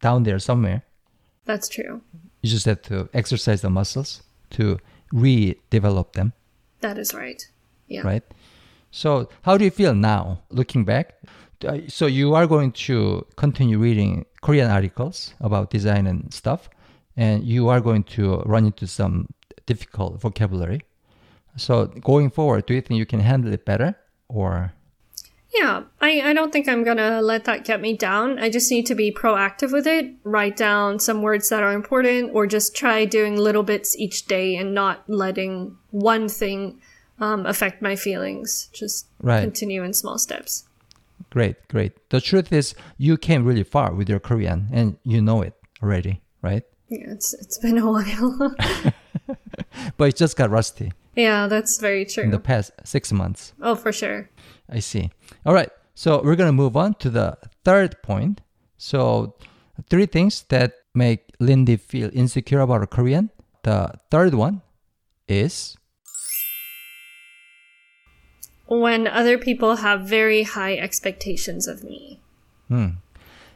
down 0.00 0.22
there 0.22 0.38
somewhere. 0.38 0.84
That's 1.44 1.68
true. 1.68 2.00
You 2.42 2.48
just 2.50 2.64
have 2.66 2.80
to 2.82 3.08
exercise 3.12 3.60
the 3.60 3.68
muscles 3.70 4.22
to 4.50 4.78
redevelop 5.12 6.12
them. 6.12 6.32
That 6.80 6.98
is 6.98 7.14
right. 7.14 7.42
Yeah. 7.88 8.02
right? 8.02 8.22
So, 8.90 9.28
how 9.42 9.56
do 9.58 9.64
you 9.64 9.70
feel 9.70 9.94
now, 9.94 10.42
looking 10.50 10.84
back? 10.84 11.14
Uh, 11.66 11.78
So, 11.88 12.06
you 12.06 12.34
are 12.34 12.46
going 12.46 12.72
to 12.86 13.26
continue 13.36 13.78
reading 13.78 14.24
Korean 14.42 14.70
articles 14.70 15.34
about 15.40 15.70
design 15.70 16.06
and 16.06 16.32
stuff, 16.32 16.68
and 17.16 17.44
you 17.44 17.68
are 17.68 17.80
going 17.80 18.04
to 18.16 18.42
run 18.46 18.66
into 18.66 18.86
some 18.86 19.28
difficult 19.66 20.20
vocabulary. 20.20 20.82
So, 21.56 21.86
going 21.86 22.30
forward, 22.30 22.66
do 22.66 22.74
you 22.74 22.80
think 22.80 22.98
you 22.98 23.06
can 23.06 23.20
handle 23.20 23.52
it 23.52 23.64
better, 23.64 23.94
or 24.28 24.72
Yeah, 25.54 25.84
I, 26.00 26.20
I 26.20 26.32
don't 26.34 26.52
think 26.52 26.68
I'm 26.68 26.84
gonna 26.84 27.22
let 27.22 27.44
that 27.46 27.64
get 27.64 27.80
me 27.80 27.96
down. 27.96 28.38
I 28.38 28.50
just 28.50 28.70
need 28.70 28.84
to 28.86 28.94
be 28.94 29.10
proactive 29.10 29.72
with 29.72 29.86
it, 29.86 30.12
write 30.22 30.56
down 30.56 30.98
some 30.98 31.22
words 31.22 31.48
that 31.48 31.62
are 31.62 31.72
important, 31.72 32.32
or 32.34 32.46
just 32.46 32.76
try 32.76 33.04
doing 33.06 33.36
little 33.36 33.62
bits 33.62 33.96
each 33.96 34.26
day 34.26 34.56
and 34.56 34.74
not 34.74 35.04
letting 35.08 35.76
one 35.90 36.28
thing 36.28 36.80
um, 37.18 37.46
affect 37.46 37.80
my 37.82 37.96
feelings. 37.96 38.68
Just 38.72 39.06
Right. 39.22 39.40
continue 39.40 39.82
in 39.82 39.94
small 39.94 40.18
steps. 40.18 40.64
great, 41.30 41.56
great? 41.68 41.92
The 42.10 42.20
truth 42.20 42.52
is, 42.52 42.74
you 42.98 43.16
came 43.16 43.44
really 43.44 43.64
far 43.64 43.92
with 43.94 44.08
your 44.08 44.20
Korean, 44.20 44.68
and 44.72 44.96
you 45.02 45.20
know 45.22 45.42
it 45.42 45.54
already, 45.82 46.20
right? 46.42 46.62
Yeah, 46.88 47.10
it's 47.12 47.32
it's 47.34 47.58
been 47.58 47.78
a 47.78 47.86
while. 47.90 48.54
But 49.96 50.08
it 50.10 50.16
just 50.16 50.36
got 50.36 50.50
rusty 50.50 50.92
yeah, 51.16 51.48
that's 51.48 51.78
very 51.78 52.04
true. 52.04 52.22
in 52.24 52.30
the 52.30 52.38
past 52.38 52.70
six 52.84 53.12
months. 53.12 53.52
oh, 53.60 53.74
for 53.74 53.92
sure. 53.92 54.28
I 54.68 54.80
see. 54.80 55.10
All 55.46 55.54
right. 55.54 55.70
So 55.94 56.22
we're 56.22 56.36
going 56.36 56.48
to 56.48 56.52
move 56.52 56.76
on 56.76 56.94
to 56.94 57.10
the 57.10 57.36
third 57.64 58.00
point. 58.02 58.40
So, 58.76 59.34
three 59.90 60.06
things 60.06 60.42
that 60.48 60.74
make 60.94 61.32
Lindie 61.40 61.76
feel 61.76 62.10
insecure 62.12 62.60
about 62.60 62.80
her 62.80 62.86
Korean. 62.86 63.30
The 63.64 63.94
third 64.10 64.34
one 64.34 64.62
is 65.26 65.76
when 68.68 69.08
other 69.08 69.38
people 69.38 69.76
have 69.76 70.02
very 70.02 70.42
high 70.44 70.76
expectations 70.76 71.66
of 71.66 71.82
me. 71.82 72.20
Hmm. 72.68 73.00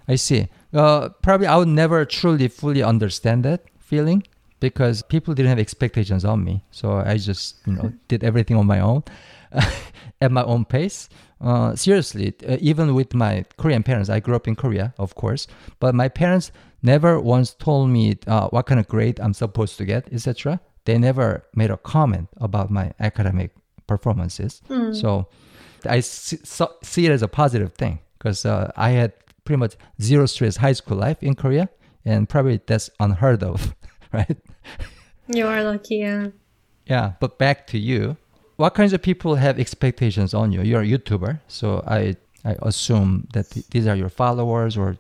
I 0.09 0.17
see. 0.17 0.49
Uh, 0.73 1.11
probably 1.23 1.47
I 1.47 1.57
would 1.57 1.69
never 1.69 2.05
truly 2.05 2.49
fully 2.49 2.83
understand 2.83 3.45
that 3.45 3.63
feeling 3.79 4.25
because 4.59 5.03
people 5.03 5.35
didn't 5.35 5.51
have 5.51 5.59
expectations 5.59 6.25
on 6.25 6.43
me. 6.43 6.65
So 6.71 6.95
I 6.95 7.19
just, 7.19 7.57
you 7.67 7.75
know, 7.75 7.93
did 8.09 8.25
everything 8.25 8.57
on 8.57 8.67
my 8.67 8.81
own 8.81 9.05
at 10.23 10.31
my 10.31 10.45
own 10.45 10.65
pace. 10.65 11.09
Uh, 11.41 11.75
seriously, 11.75 12.33
uh, 12.49 12.57
even 12.61 12.95
with 12.95 13.13
my 13.15 13.45
Korean 13.59 13.83
parents, 13.83 14.09
I 14.09 14.21
grew 14.21 14.37
up 14.37 14.47
in 14.47 14.55
Korea, 14.55 14.95
of 14.99 15.17
course, 15.17 15.49
but 15.81 15.95
my 15.95 16.09
parents 16.09 16.53
never 16.83 17.19
once 17.21 17.53
told 17.53 17.91
me 17.91 18.17
uh, 18.29 18.49
what 18.49 18.67
kind 18.67 18.79
of 18.79 18.87
grade 18.87 19.19
I'm 19.21 19.35
supposed 19.35 19.77
to 19.79 19.85
get, 19.85 20.13
etc. 20.13 20.61
They 20.85 20.99
never 20.99 21.45
made 21.55 21.71
a 21.71 21.77
comment 21.77 22.29
about 22.37 22.71
my 22.71 22.93
academic 23.01 23.51
performances. 23.89 24.63
So 24.93 25.27
I 25.85 26.01
see, 26.01 26.39
so, 26.45 26.75
see 26.83 27.07
it 27.07 27.13
as 27.13 27.23
a 27.23 27.29
positive 27.29 27.73
thing 27.75 27.99
because 28.19 28.47
uh, 28.47 28.71
I 28.77 28.91
had 28.91 29.13
pretty 29.45 29.59
much 29.59 29.75
zero 30.01 30.27
stress 30.27 30.57
high 30.57 30.75
school 30.75 30.97
life 30.97 31.23
in 31.23 31.35
Korea, 31.35 31.69
and 32.05 32.29
probably 32.29 32.61
that's 32.65 32.89
unheard 33.01 33.43
of, 33.43 33.75
right? 34.13 34.37
You 35.27 35.47
are 35.47 35.65
lucky, 35.65 35.97
yeah. 35.97 36.29
Yeah, 36.87 37.13
but 37.21 37.39
back 37.39 37.67
to 37.69 37.79
you. 37.79 38.17
What 38.63 38.75
kinds 38.75 38.93
of 38.93 39.03
people 39.03 39.35
have 39.35 39.59
expectations 39.59 40.33
on 40.33 40.53
you? 40.53 40.63
You're 40.63 40.83
a 40.83 40.87
YouTuber, 40.87 41.41
so 41.49 41.83
I 41.85 42.15
I 42.45 42.55
assume 42.63 43.27
that 43.33 43.51
th- 43.51 43.67
these 43.73 43.89
are 43.89 43.97
your 43.97 44.09
followers 44.09 44.77
or 44.77 44.99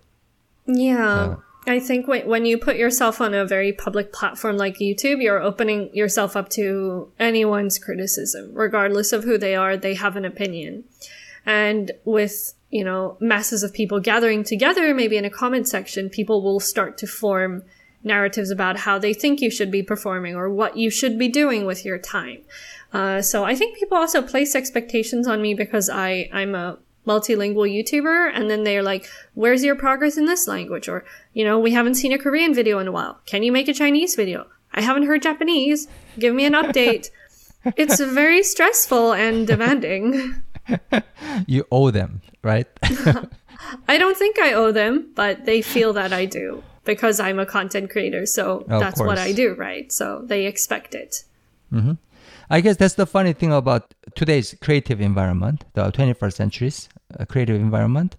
Yeah. 0.66 1.14
Uh, 1.14 1.36
I 1.68 1.78
think 1.78 2.08
when, 2.08 2.26
when 2.26 2.44
you 2.44 2.58
put 2.58 2.74
yourself 2.74 3.20
on 3.20 3.34
a 3.34 3.44
very 3.46 3.72
public 3.72 4.12
platform 4.12 4.56
like 4.56 4.78
YouTube, 4.78 5.22
you're 5.22 5.40
opening 5.40 5.94
yourself 5.94 6.34
up 6.34 6.48
to 6.58 7.12
anyone's 7.20 7.78
criticism. 7.78 8.50
Regardless 8.52 9.12
of 9.12 9.22
who 9.22 9.38
they 9.38 9.54
are, 9.54 9.76
they 9.76 9.94
have 9.94 10.16
an 10.16 10.24
opinion. 10.24 10.82
And 11.46 11.92
with, 12.04 12.54
you 12.70 12.82
know, 12.82 13.16
masses 13.20 13.62
of 13.62 13.72
people 13.72 14.00
gathering 14.00 14.42
together, 14.42 14.92
maybe 14.92 15.16
in 15.16 15.24
a 15.24 15.30
comment 15.30 15.68
section, 15.68 16.10
people 16.10 16.42
will 16.42 16.58
start 16.58 16.98
to 16.98 17.06
form 17.06 17.62
narratives 18.04 18.50
about 18.50 18.78
how 18.78 18.98
they 18.98 19.14
think 19.14 19.40
you 19.40 19.50
should 19.50 19.70
be 19.70 19.82
performing 19.82 20.34
or 20.34 20.48
what 20.48 20.76
you 20.76 20.90
should 20.90 21.18
be 21.18 21.28
doing 21.28 21.64
with 21.64 21.84
your 21.84 21.98
time. 21.98 22.38
Uh, 22.92 23.22
so 23.22 23.44
I 23.44 23.54
think 23.54 23.78
people 23.78 23.96
also 23.96 24.22
place 24.22 24.54
expectations 24.54 25.26
on 25.26 25.40
me 25.40 25.54
because 25.54 25.88
I, 25.88 26.28
I'm 26.32 26.54
a 26.54 26.78
multilingual 27.06 27.68
YouTuber 27.70 28.30
and 28.34 28.50
then 28.50 28.64
they're 28.64 28.82
like, 28.82 29.08
where's 29.34 29.64
your 29.64 29.74
progress 29.74 30.16
in 30.16 30.26
this 30.26 30.46
language? 30.46 30.88
Or, 30.88 31.04
you 31.32 31.44
know, 31.44 31.58
we 31.58 31.72
haven't 31.72 31.94
seen 31.94 32.12
a 32.12 32.18
Korean 32.18 32.54
video 32.54 32.78
in 32.78 32.88
a 32.88 32.92
while. 32.92 33.20
Can 33.26 33.42
you 33.42 33.52
make 33.52 33.68
a 33.68 33.74
Chinese 33.74 34.14
video? 34.14 34.46
I 34.74 34.82
haven't 34.82 35.06
heard 35.06 35.22
Japanese. 35.22 35.88
Give 36.18 36.34
me 36.34 36.44
an 36.44 36.52
update. 36.52 37.10
it's 37.76 38.00
very 38.00 38.42
stressful 38.42 39.12
and 39.12 39.46
demanding. 39.46 40.42
you 41.46 41.64
owe 41.72 41.90
them, 41.90 42.22
right? 42.42 42.66
I 43.88 43.96
don't 43.96 44.16
think 44.16 44.38
I 44.38 44.52
owe 44.52 44.72
them, 44.72 45.10
but 45.14 45.44
they 45.44 45.62
feel 45.62 45.92
that 45.94 46.12
I 46.12 46.26
do 46.26 46.62
because 46.84 47.20
I'm 47.20 47.38
a 47.38 47.46
content 47.46 47.90
creator. 47.90 48.26
So 48.26 48.64
that's 48.68 49.00
what. 49.00 49.18
I 49.18 49.32
do, 49.32 49.54
right? 49.54 49.90
So 49.92 50.22
they 50.24 50.46
expect 50.46 50.94
it. 50.94 51.24
I 52.50 52.60
guess 52.60 52.76
that's 52.76 52.94
the 52.94 53.06
funny 53.06 53.32
thing 53.32 53.52
about 53.52 53.94
today's 54.14 54.54
creative 54.60 55.00
environment, 55.00 55.64
the 55.72 55.90
21st 55.90 56.32
century's 56.34 56.88
uh, 57.18 57.24
creative 57.24 57.56
environment. 57.56 58.16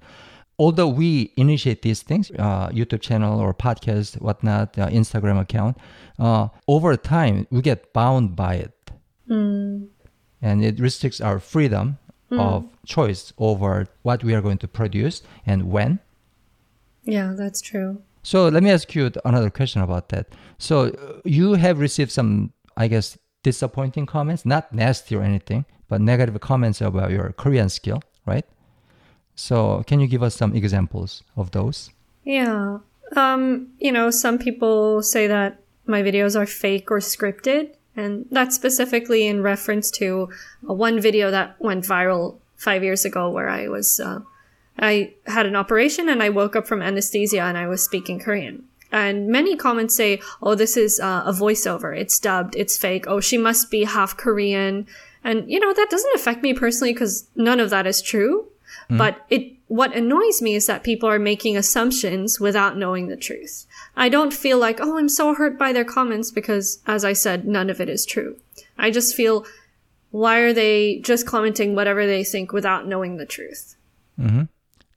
Although 0.57 0.87
we 0.87 1.33
initiate 1.37 1.81
these 1.83 2.01
things, 2.01 2.31
uh, 2.39 2.69
YouTube 2.69 3.01
channel 3.01 3.39
or 3.39 3.53
podcast, 3.53 4.19
whatnot, 4.21 4.77
uh, 4.79 4.87
Instagram 4.87 5.39
account, 5.39 5.77
uh, 6.19 6.47
over 6.67 6.95
time 6.97 7.45
we 7.51 7.61
get 7.61 7.91
bound 7.93 8.35
by 8.35 8.55
it, 8.55 8.91
and 10.41 10.63
it 10.63 10.79
restricts 10.79 11.21
our 11.21 11.39
freedom 11.39 11.97
of 12.31 12.65
choice 12.85 13.33
over 13.37 13.87
what 14.01 14.23
we 14.23 14.33
are 14.33 14.41
going 14.41 14.57
to 14.57 14.67
produce 14.67 15.21
and 15.45 15.69
when. 15.71 15.99
Yeah, 17.03 17.33
that's 17.37 17.61
true. 17.61 18.01
So 18.23 18.47
let 18.47 18.63
me 18.63 18.71
ask 18.71 18.95
you 18.95 19.11
another 19.25 19.49
question 19.49 19.81
about 19.81 20.09
that. 20.09 20.27
So 20.57 20.85
uh, 20.85 21.21
you 21.25 21.53
have 21.53 21.79
received 21.79 22.11
some, 22.11 22.53
I 22.77 22.87
guess, 22.87 23.17
disappointing 23.43 24.05
comments, 24.05 24.45
not 24.45 24.73
nasty 24.73 25.15
or 25.15 25.21
anything, 25.21 25.65
but 25.89 26.01
negative 26.01 26.39
comments 26.39 26.81
about 26.81 27.11
your 27.11 27.33
Korean 27.33 27.69
skill, 27.69 28.01
right? 28.25 28.45
So 29.35 29.83
can 29.85 29.99
you 29.99 30.07
give 30.07 30.23
us 30.23 30.35
some 30.35 30.55
examples 30.55 31.23
of 31.35 31.51
those? 31.51 31.91
Yeah. 32.23 32.79
Um, 33.15 33.67
you 33.79 33.91
know, 33.91 34.09
some 34.09 34.37
people 34.37 35.03
say 35.03 35.27
that 35.27 35.59
my 35.85 36.01
videos 36.01 36.39
are 36.39 36.45
fake 36.45 36.89
or 36.89 36.99
scripted, 36.99 37.75
and 37.95 38.25
that's 38.31 38.55
specifically 38.55 39.27
in 39.27 39.43
reference 39.43 39.91
to 39.91 40.29
uh, 40.67 40.73
one 40.73 40.99
video 40.99 41.29
that 41.29 41.55
went 41.59 41.85
viral 41.85 42.39
five 42.55 42.83
years 42.83 43.05
ago 43.05 43.29
where 43.29 43.49
I 43.49 43.67
was, 43.67 43.99
uh, 43.99 44.21
I 44.77 45.13
had 45.27 45.45
an 45.45 45.55
operation 45.55 46.09
and 46.09 46.21
I 46.21 46.29
woke 46.29 46.55
up 46.55 46.67
from 46.67 46.81
anesthesia 46.81 47.41
and 47.41 47.57
I 47.57 47.67
was 47.67 47.83
speaking 47.83 48.19
Korean. 48.19 48.63
And 48.91 49.27
many 49.27 49.55
comments 49.55 49.95
say, 49.95 50.21
oh, 50.41 50.55
this 50.55 50.77
is 50.77 50.99
uh, 50.99 51.23
a 51.25 51.31
voiceover. 51.31 51.97
It's 51.97 52.19
dubbed. 52.19 52.55
It's 52.55 52.77
fake. 52.77 53.05
Oh, 53.07 53.19
she 53.19 53.37
must 53.37 53.71
be 53.71 53.85
half 53.85 54.15
Korean. 54.17 54.85
And, 55.23 55.49
you 55.49 55.59
know, 55.59 55.73
that 55.73 55.89
doesn't 55.89 56.15
affect 56.15 56.43
me 56.43 56.53
personally 56.53 56.93
because 56.93 57.27
none 57.35 57.59
of 57.59 57.71
that 57.71 57.87
is 57.87 58.01
true. 58.01 58.47
But 58.89 59.25
it, 59.29 59.53
what 59.67 59.95
annoys 59.95 60.41
me 60.41 60.55
is 60.55 60.67
that 60.67 60.83
people 60.83 61.09
are 61.09 61.19
making 61.19 61.57
assumptions 61.57 62.39
without 62.39 62.77
knowing 62.77 63.07
the 63.07 63.17
truth. 63.17 63.65
I 63.95 64.09
don't 64.09 64.33
feel 64.33 64.59
like, 64.59 64.79
oh, 64.79 64.97
I'm 64.97 65.09
so 65.09 65.33
hurt 65.33 65.57
by 65.57 65.73
their 65.73 65.85
comments 65.85 66.31
because, 66.31 66.79
as 66.85 67.03
I 67.03 67.13
said, 67.13 67.47
none 67.47 67.69
of 67.69 67.81
it 67.81 67.89
is 67.89 68.05
true. 68.05 68.37
I 68.77 68.91
just 68.91 69.15
feel, 69.15 69.45
why 70.11 70.39
are 70.39 70.53
they 70.53 70.99
just 70.99 71.25
commenting 71.25 71.73
whatever 71.73 72.05
they 72.05 72.23
think 72.23 72.51
without 72.53 72.87
knowing 72.87 73.17
the 73.17 73.25
truth? 73.25 73.75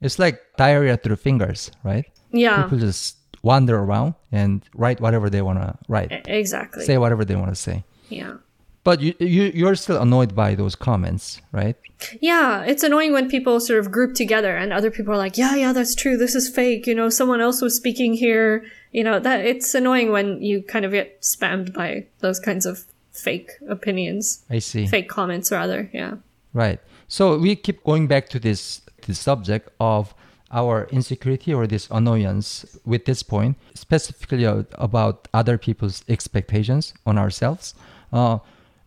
It's 0.01 0.19
like 0.19 0.41
diarrhea 0.57 0.97
through 0.97 1.15
fingers, 1.17 1.71
right? 1.83 2.05
Yeah, 2.31 2.63
People 2.63 2.79
just 2.79 3.17
wander 3.41 3.77
around 3.79 4.15
and 4.31 4.61
write 4.75 4.99
whatever 4.99 5.29
they 5.29 5.41
want 5.41 5.59
to 5.59 5.77
write, 5.87 6.11
exactly. 6.27 6.83
say 6.85 6.97
whatever 6.97 7.23
they 7.25 7.35
want 7.35 7.49
to 7.49 7.55
say. 7.55 7.83
yeah. 8.09 8.37
But 8.83 9.01
you, 9.01 9.13
you, 9.19 9.51
you're 9.53 9.75
still 9.75 10.01
annoyed 10.01 10.33
by 10.33 10.55
those 10.55 10.73
comments, 10.73 11.41
right? 11.51 11.75
Yeah, 12.21 12.63
it's 12.63 12.83
annoying 12.83 13.11
when 13.11 13.27
people 13.29 13.59
sort 13.59 13.79
of 13.79 13.91
group 13.91 14.15
together 14.15 14.55
and 14.55 14.71
other 14.71 14.89
people 14.89 15.13
are 15.13 15.17
like, 15.17 15.37
yeah, 15.37 15.55
yeah, 15.55 15.73
that's 15.73 15.93
true. 15.93 16.15
This 16.15 16.35
is 16.35 16.47
fake. 16.47 16.87
You 16.87 16.95
know, 16.95 17.09
someone 17.09 17.41
else 17.41 17.61
was 17.61 17.75
speaking 17.75 18.13
here. 18.13 18.63
You 18.93 19.03
know, 19.03 19.19
that 19.19 19.45
it's 19.45 19.75
annoying 19.75 20.13
when 20.13 20.41
you 20.41 20.61
kind 20.63 20.85
of 20.85 20.91
get 20.93 21.21
spammed 21.21 21.73
by 21.73 22.05
those 22.19 22.39
kinds 22.39 22.65
of 22.65 22.85
fake 23.11 23.51
opinions, 23.67 24.45
I 24.49 24.59
see. 24.59 24.87
fake 24.87 25.09
comments 25.09 25.51
rather. 25.51 25.89
Yeah. 25.93 26.15
Right. 26.53 26.79
So 27.09 27.37
we 27.37 27.57
keep 27.57 27.83
going 27.83 28.07
back 28.07 28.29
to 28.29 28.39
this 28.39 28.79
this 29.07 29.19
subject 29.19 29.69
of 29.79 30.13
our 30.51 30.87
insecurity 30.91 31.53
or 31.53 31.67
this 31.67 31.89
annoyance 31.91 32.77
with 32.85 33.03
this 33.05 33.21
point, 33.23 33.57
specifically 33.73 34.45
about 34.45 35.27
other 35.33 35.57
people's 35.57 36.03
expectations 36.07 36.93
on 37.05 37.17
ourselves. 37.17 37.73
Uh, 38.13 38.37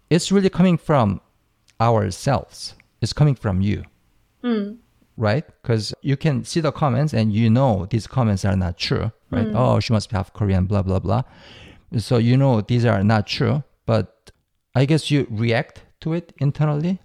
it's 0.08 0.32
really 0.32 0.48
coming 0.48 0.78
from 0.78 1.20
ourselves. 1.80 2.74
It's 3.02 3.12
coming 3.12 3.34
from 3.34 3.60
you. 3.60 3.84
Right? 5.16 5.44
Because 5.60 5.92
you 6.00 6.16
can 6.16 6.44
see 6.44 6.60
the 6.60 6.72
comments 6.72 7.12
and 7.12 7.32
you 7.32 7.50
know 7.50 7.86
these 7.90 8.06
comments 8.06 8.44
are 8.44 8.56
not 8.56 8.78
true. 8.78 9.12
Right? 9.30 9.46
Oh, 9.54 9.80
she 9.80 9.92
must 9.92 10.08
be 10.10 10.16
half 10.16 10.32
Korean, 10.32 10.64
blah, 10.64 10.82
blah, 10.82 10.98
blah. 10.98 11.22
So 11.98 12.16
you 12.16 12.36
know 12.36 12.62
these 12.62 12.84
are 12.86 13.04
not 13.04 13.26
true. 13.26 13.62
But 13.84 14.30
I 14.74 14.86
guess 14.86 15.10
you 15.10 15.26
react 15.30 15.82
to 16.00 16.14
it 16.14 16.32
internally 16.38 17.00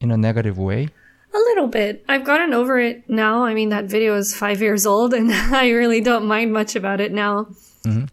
in 0.00 0.10
a 0.10 0.16
negative 0.16 0.56
way. 0.56 0.88
A 1.33 1.37
little 1.37 1.67
bit. 1.67 2.05
I've 2.07 2.23
gotten 2.23 2.53
over 2.53 2.79
it 2.79 3.09
now. 3.09 3.43
I 3.43 3.53
mean, 3.53 3.69
that 3.69 3.85
video 3.85 4.15
is 4.15 4.35
five 4.35 4.61
years 4.61 4.85
old 4.85 5.13
and 5.13 5.31
I 5.33 5.69
really 5.69 5.99
don't 6.01 6.25
mind 6.25 6.53
much 6.53 6.75
about 6.75 7.01
it 7.01 7.11
now. 7.11 7.47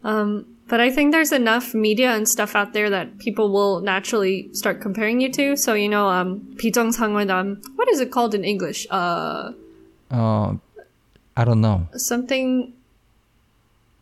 Um, 0.02 0.46
but 0.68 0.80
I 0.80 0.90
think 0.90 1.12
there's 1.12 1.32
enough 1.32 1.74
media 1.74 2.12
and 2.14 2.26
stuff 2.26 2.56
out 2.56 2.72
there 2.72 2.88
that 2.90 3.18
people 3.18 3.52
will 3.52 3.80
naturally 3.80 4.48
start 4.54 4.80
comparing 4.80 5.20
you 5.20 5.30
to. 5.32 5.56
So, 5.56 5.74
you 5.74 5.88
know, 5.88 6.08
um, 6.08 6.40
비정상회담, 6.56 7.60
what 7.76 7.88
is 7.90 8.00
it 8.00 8.10
called 8.10 8.34
in 8.34 8.44
English? 8.44 8.86
Uh, 8.90 9.52
Uh, 10.10 10.56
I 11.36 11.44
don't 11.44 11.60
know. 11.60 11.86
something, 11.94 12.72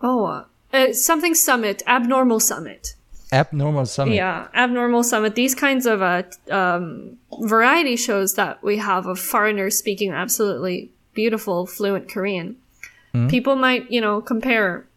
oh, 0.01 0.24
uh, 0.24 0.44
uh, 0.72 0.92
something 0.92 1.35
summit, 1.35 1.83
abnormal 1.87 2.40
summit. 2.40 2.94
Abnormal 3.34 3.86
summit. 3.88 4.15
Yeah, 4.15 4.48
abnormal 4.54 5.04
summit. 5.04 5.34
These 5.36 5.56
kinds 5.56 5.86
of 5.86 6.02
uh, 6.02 6.24
um, 6.52 7.17
variety 7.41 7.96
shows 7.96 8.36
that 8.36 8.63
we 8.63 8.78
have 8.78 9.08
of 9.08 9.19
foreigners 9.19 9.78
speaking 9.78 10.12
absolutely 10.12 10.91
beautiful, 11.13 11.65
fluent 11.65 12.08
Korean. 12.10 12.58
People 13.28 13.56
might, 13.56 13.91
you 13.91 14.02
know, 14.02 14.22
compare 14.22 14.88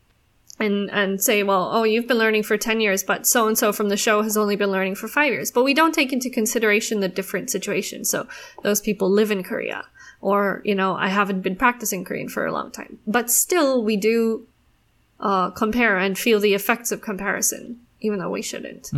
and 0.58 0.90
and 0.90 1.22
say, 1.22 1.42
well, 1.42 1.68
oh, 1.72 1.84
you've 1.84 2.06
been 2.08 2.18
learning 2.18 2.42
for 2.42 2.56
ten 2.56 2.80
years, 2.80 3.02
but 3.02 3.26
so 3.26 3.46
and 3.46 3.58
so 3.58 3.72
from 3.72 3.88
the 3.90 3.96
show 3.96 4.22
has 4.22 4.36
only 4.36 4.56
been 4.56 4.70
learning 4.70 4.94
for 4.94 5.08
five 5.08 5.32
years. 5.32 5.50
But 5.50 5.64
we 5.64 5.74
don't 5.74 5.94
take 5.94 6.12
into 6.12 6.30
consideration 6.30 7.00
the 7.00 7.08
different 7.08 7.50
situations. 7.50 8.08
So 8.08 8.26
those 8.62 8.80
people 8.80 9.10
live 9.10 9.30
in 9.30 9.42
Korea, 9.42 9.84
or 10.20 10.62
you 10.64 10.74
know, 10.74 10.94
I 10.94 11.08
haven't 11.08 11.42
been 11.42 11.56
practicing 11.56 12.04
Korean 12.04 12.28
for 12.28 12.46
a 12.46 12.52
long 12.52 12.70
time, 12.70 12.98
but 13.06 13.30
still, 13.30 13.82
we 13.84 13.96
do 13.96 14.46
uh, 15.20 15.50
compare 15.50 15.98
and 15.98 16.18
feel 16.18 16.40
the 16.40 16.54
effects 16.54 16.90
of 16.90 17.02
comparison, 17.02 17.80
even 18.00 18.18
though 18.18 18.30
we 18.30 18.42
shouldn't. 18.42 18.90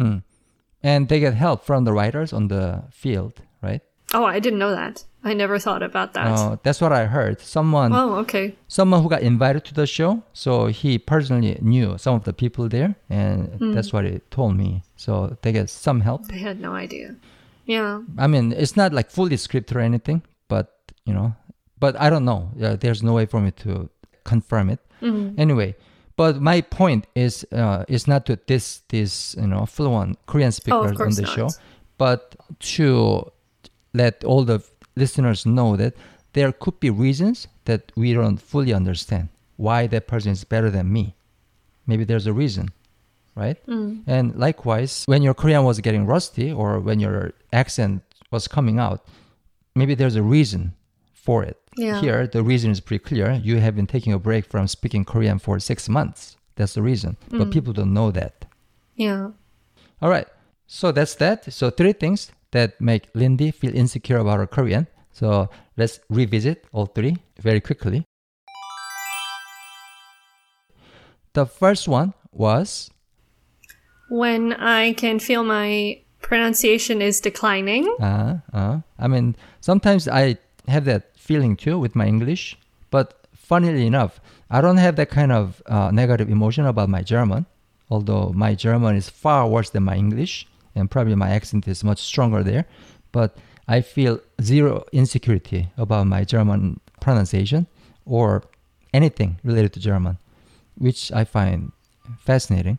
And 0.83 1.09
they 1.09 1.19
get 1.21 1.35
help 1.35 1.65
from 1.65 1.85
the 1.85 1.93
writers 1.93 2.33
on 2.33 2.49
the 2.49 2.85
field, 2.91 3.41
right? 3.63 3.81
Oh, 4.15 4.25
I 4.25 4.39
didn't 4.39 4.59
know 4.61 4.71
that. 4.71 5.05
I 5.25 5.35
never 5.35 5.59
thought 5.59 5.83
about 5.83 6.15
that. 6.15 6.27
Uh, 6.29 6.57
that's 6.63 6.81
what 6.81 6.93
I 6.93 7.07
heard. 7.07 7.41
Someone 7.41 7.93
oh, 7.93 8.15
okay. 8.23 8.55
someone 8.69 9.03
who 9.03 9.09
got 9.11 9.23
invited 9.23 9.65
to 9.67 9.75
the 9.75 9.87
show, 9.87 10.23
so 10.33 10.67
he 10.67 10.97
personally 10.99 11.59
knew 11.61 11.99
some 11.99 12.15
of 12.15 12.25
the 12.25 12.33
people 12.33 12.69
there, 12.69 12.95
and 13.11 13.49
Hmm. 13.59 13.73
that's 13.73 13.93
what 13.93 14.05
he 14.05 14.21
told 14.31 14.57
me. 14.57 14.83
So 14.97 15.37
they 15.43 15.53
get 15.53 15.69
some 15.69 16.01
help. 16.01 16.29
They 16.29 16.39
had 16.39 16.61
no 16.61 16.73
idea. 16.73 17.17
Yeah. 17.67 18.03
I 18.17 18.29
mean, 18.29 18.53
it's 18.53 18.77
not 18.77 18.93
like 18.93 19.11
fully 19.11 19.37
scripted 19.37 19.75
or 19.75 19.81
anything, 19.81 20.23
but 20.47 20.67
you 21.05 21.13
know, 21.13 21.35
but 21.81 22.01
I 22.01 22.09
don't 22.09 22.25
know. 22.25 22.51
Yeah, 22.57 22.77
there's 22.77 23.03
no 23.03 23.13
way 23.13 23.27
for 23.27 23.41
me 23.41 23.51
to 23.65 23.91
confirm 24.25 24.71
it. 24.71 24.79
Anyway, 25.37 25.75
but 26.19 26.43
my 26.43 26.61
point 26.63 27.07
is, 27.15 27.47
uh, 27.53 27.85
is 27.87 28.09
not 28.09 28.27
to 28.27 28.35
diss 28.35 28.83
these, 28.89 29.37
you 29.39 29.47
know, 29.47 29.65
fluent 29.67 30.19
Korean 30.27 30.51
speakers 30.51 31.01
on 31.01 31.11
the 31.15 31.23
not. 31.23 31.35
show, 31.37 31.49
but 31.97 32.35
to 32.75 33.31
let 33.95 34.25
all 34.25 34.43
the 34.43 34.61
listeners 34.97 35.47
know 35.47 35.77
that 35.77 35.95
there 36.33 36.51
could 36.51 36.81
be 36.81 36.91
reasons 36.91 37.47
that 37.67 37.93
we 37.95 38.15
don't 38.15 38.39
fully 38.39 38.75
understand 38.75 39.29
why 39.59 39.87
that 39.87 40.09
person 40.09 40.33
is 40.33 40.43
better 40.43 40.71
than 40.71 40.93
me. 40.93 41.15
Maybe 41.87 42.03
there's 42.03 42.27
a 42.27 42.33
reason, 42.33 42.71
right? 43.37 43.59
And 44.09 44.35
likewise, 44.35 45.05
when 45.07 45.23
your 45.23 45.35
Korean 45.35 45.63
was 45.63 45.79
getting 45.79 46.05
rusty 46.05 46.51
or 46.51 46.81
when 46.81 46.99
your 46.99 47.33
accent 47.53 48.03
was 48.33 48.49
coming 48.49 48.81
out, 48.81 49.07
maybe 49.77 49.95
there's 49.95 50.17
a 50.17 50.23
reason 50.23 50.75
for 51.15 51.45
it. 51.45 51.59
Yeah. 51.79 52.01
Here, 52.01 52.27
the 52.27 52.43
reason 52.43 52.71
is 52.73 52.81
pretty 52.81 53.05
clear. 53.05 53.33
You 53.43 53.57
have 53.61 53.77
been 53.77 53.87
taking 53.87 54.13
a 54.13 54.19
break 54.19 54.45
from 54.47 54.67
speaking 54.67 55.05
Korean 55.05 55.39
for 55.39 55.59
six 55.61 55.89
months. 55.89 56.37
That's 56.57 56.75
the 56.75 56.83
reason. 56.83 57.17
But 57.31 57.53
people 57.53 57.73
don't 57.73 57.95
know 57.95 58.11
that. 58.11 58.45
Yeah. 58.97 59.31
All 60.03 60.11
right. 60.11 60.27
So 60.67 60.91
that's 60.93 61.15
that. 61.17 61.53
So 61.53 61.71
three 61.71 61.93
things 61.93 62.33
that 62.51 62.81
make 62.81 63.09
Lindie 63.15 63.53
feel 63.53 63.75
insecure 63.75 64.19
about 64.19 64.39
her 64.39 64.47
Korean. 64.47 64.89
So 65.13 65.49
let's 65.77 66.01
revisit 66.11 66.65
all 66.73 66.87
three 66.87 67.17
very 67.41 67.61
quickly. 67.61 68.05
The 71.35 71.47
first 71.47 71.87
one 71.89 72.15
was 72.33 72.91
When 74.11 74.53
I 74.55 74.95
can 74.95 75.19
feel 75.19 75.45
my 75.45 76.01
pronunciation 76.21 77.01
is 77.03 77.21
declining. 77.21 77.87
uh, 78.01 78.39
uh, 78.53 78.81
I 78.99 79.07
mean, 79.09 79.37
sometimes 79.61 80.09
I 80.09 80.39
have 80.67 80.85
that 80.87 81.08
feeling 81.29 81.55
too 81.65 81.77
with 81.79 81.95
my 82.01 82.07
English, 82.15 82.43
but 82.91 83.07
funnily 83.49 83.87
enough, 83.87 84.13
I 84.51 84.59
don't 84.65 84.83
have 84.87 84.97
that 84.97 85.11
kind 85.11 85.33
of 85.41 85.63
uh, 85.67 85.91
negative 85.91 86.29
emotion 86.37 86.65
about 86.73 86.89
my 86.89 87.03
German, 87.15 87.45
although 87.91 88.27
my 88.45 88.53
German 88.67 88.97
is 88.97 89.09
far 89.25 89.47
worse 89.55 89.71
than 89.71 89.85
my 89.91 89.97
English, 90.05 90.33
and 90.75 90.91
probably 90.91 91.15
my 91.15 91.31
accent 91.39 91.69
is 91.69 91.85
much 91.85 92.01
stronger 92.11 92.43
there. 92.43 92.65
But 93.13 93.37
I 93.77 93.83
feel 93.83 94.15
zero 94.41 94.73
insecurity 95.01 95.69
about 95.77 96.07
my 96.07 96.25
German 96.25 96.81
pronunciation 97.05 97.67
or 98.07 98.29
anything 98.95 99.31
related 99.45 99.73
to 99.75 99.81
German, 99.81 100.17
which 100.87 101.13
I 101.13 101.25
find 101.25 101.73
fascinating. 102.31 102.79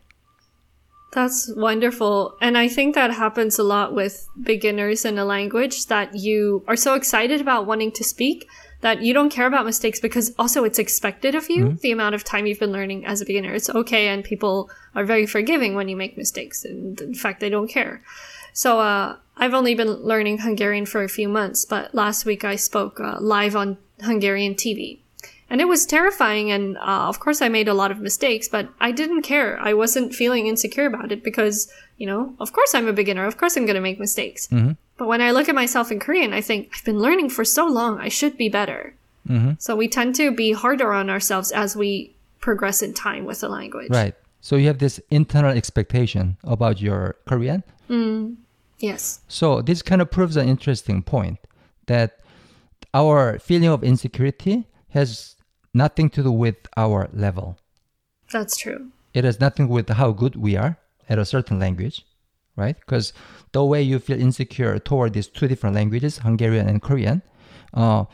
That's 1.12 1.52
wonderful. 1.56 2.36
And 2.40 2.56
I 2.56 2.68
think 2.68 2.94
that 2.94 3.12
happens 3.12 3.58
a 3.58 3.64
lot 3.64 3.94
with 3.94 4.28
beginners 4.40 5.04
in 5.04 5.18
a 5.18 5.24
language 5.24 5.86
that 5.86 6.14
you 6.14 6.62
are 6.68 6.76
so 6.76 6.94
excited 6.94 7.40
about 7.40 7.66
wanting 7.66 7.90
to 7.92 8.04
speak 8.04 8.48
that 8.80 9.02
you 9.02 9.12
don't 9.12 9.30
care 9.30 9.46
about 9.46 9.66
mistakes 9.66 10.00
because 10.00 10.32
also 10.38 10.64
it's 10.64 10.78
expected 10.78 11.34
of 11.34 11.50
you 11.50 11.74
the 11.82 11.90
amount 11.90 12.14
of 12.14 12.24
time 12.24 12.46
you've 12.46 12.60
been 12.60 12.72
learning 12.72 13.04
as 13.04 13.20
a 13.20 13.26
beginner. 13.26 13.52
It's 13.52 13.68
okay 13.68 14.08
and 14.08 14.24
people 14.24 14.70
are 14.94 15.04
very 15.04 15.26
forgiving 15.26 15.74
when 15.74 15.88
you 15.88 15.96
make 15.96 16.16
mistakes. 16.16 16.64
And 16.64 17.00
in 17.00 17.14
fact, 17.14 17.40
they 17.40 17.50
don't 17.50 17.68
care. 17.68 18.02
So, 18.52 18.80
uh, 18.80 19.16
I've 19.36 19.54
only 19.54 19.74
been 19.74 19.88
learning 19.88 20.38
Hungarian 20.38 20.84
for 20.84 21.02
a 21.02 21.08
few 21.08 21.28
months, 21.28 21.64
but 21.64 21.94
last 21.94 22.26
week 22.26 22.44
I 22.44 22.56
spoke 22.56 23.00
uh, 23.00 23.18
live 23.20 23.56
on 23.56 23.78
Hungarian 24.02 24.54
TV. 24.54 24.98
And 25.50 25.60
it 25.60 25.66
was 25.66 25.84
terrifying, 25.84 26.52
and 26.52 26.78
uh, 26.78 27.08
of 27.08 27.18
course 27.18 27.42
I 27.42 27.48
made 27.48 27.66
a 27.66 27.74
lot 27.74 27.90
of 27.90 27.98
mistakes, 27.98 28.48
but 28.48 28.68
I 28.80 28.92
didn't 28.92 29.22
care. 29.22 29.58
I 29.60 29.74
wasn't 29.74 30.14
feeling 30.14 30.46
insecure 30.46 30.86
about 30.86 31.10
it 31.10 31.24
because, 31.24 31.68
you 31.98 32.06
know, 32.06 32.34
of 32.38 32.52
course 32.52 32.72
I'm 32.72 32.86
a 32.86 32.92
beginner. 32.92 33.26
Of 33.26 33.36
course 33.36 33.56
I'm 33.56 33.66
going 33.66 33.74
to 33.74 33.80
make 33.80 33.98
mistakes. 33.98 34.46
Mm-hmm. 34.46 34.72
But 34.96 35.08
when 35.08 35.20
I 35.20 35.32
look 35.32 35.48
at 35.48 35.54
myself 35.56 35.90
in 35.90 35.98
Korean, 35.98 36.32
I 36.32 36.40
think 36.40 36.70
I've 36.72 36.84
been 36.84 37.00
learning 37.00 37.30
for 37.30 37.44
so 37.44 37.66
long. 37.66 37.98
I 37.98 38.08
should 38.08 38.36
be 38.36 38.48
better. 38.48 38.94
Mm-hmm. 39.28 39.52
So 39.58 39.74
we 39.74 39.88
tend 39.88 40.14
to 40.16 40.30
be 40.30 40.52
harder 40.52 40.92
on 40.92 41.10
ourselves 41.10 41.50
as 41.50 41.74
we 41.74 42.14
progress 42.38 42.80
in 42.80 42.94
time 42.94 43.24
with 43.24 43.40
the 43.40 43.48
language. 43.48 43.90
Right. 43.90 44.14
So 44.40 44.56
you 44.56 44.68
have 44.68 44.78
this 44.78 45.00
internal 45.10 45.50
expectation 45.50 46.36
about 46.44 46.80
your 46.80 47.16
Korean. 47.26 47.62
Mm, 47.88 48.36
yes. 48.78 49.20
So 49.28 49.62
this 49.62 49.82
kind 49.82 50.00
of 50.00 50.10
proves 50.10 50.36
an 50.36 50.48
interesting 50.48 51.02
point 51.02 51.38
that 51.86 52.20
our 52.94 53.38
feeling 53.38 53.68
of 53.68 53.82
insecurity 53.82 54.66
has 54.90 55.36
nothing 55.74 56.10
to 56.10 56.22
do 56.22 56.32
with 56.32 56.56
our 56.76 57.08
level. 57.12 57.58
That's 58.32 58.56
true. 58.56 58.90
It 59.14 59.24
has 59.24 59.40
nothing 59.40 59.68
with 59.68 59.88
how 59.88 60.12
good 60.12 60.36
we 60.36 60.56
are 60.56 60.76
at 61.08 61.18
a 61.18 61.24
certain 61.24 61.58
language, 61.58 62.04
right? 62.56 62.76
Because 62.78 63.12
the 63.52 63.64
way 63.64 63.82
you 63.82 63.98
feel 63.98 64.20
insecure 64.20 64.78
toward 64.78 65.14
these 65.14 65.26
two 65.26 65.48
different 65.48 65.74
languages, 65.74 66.18
Hungarian 66.18 66.68
and 66.68 66.80
Korean, 66.80 67.22
uh, 67.74 68.04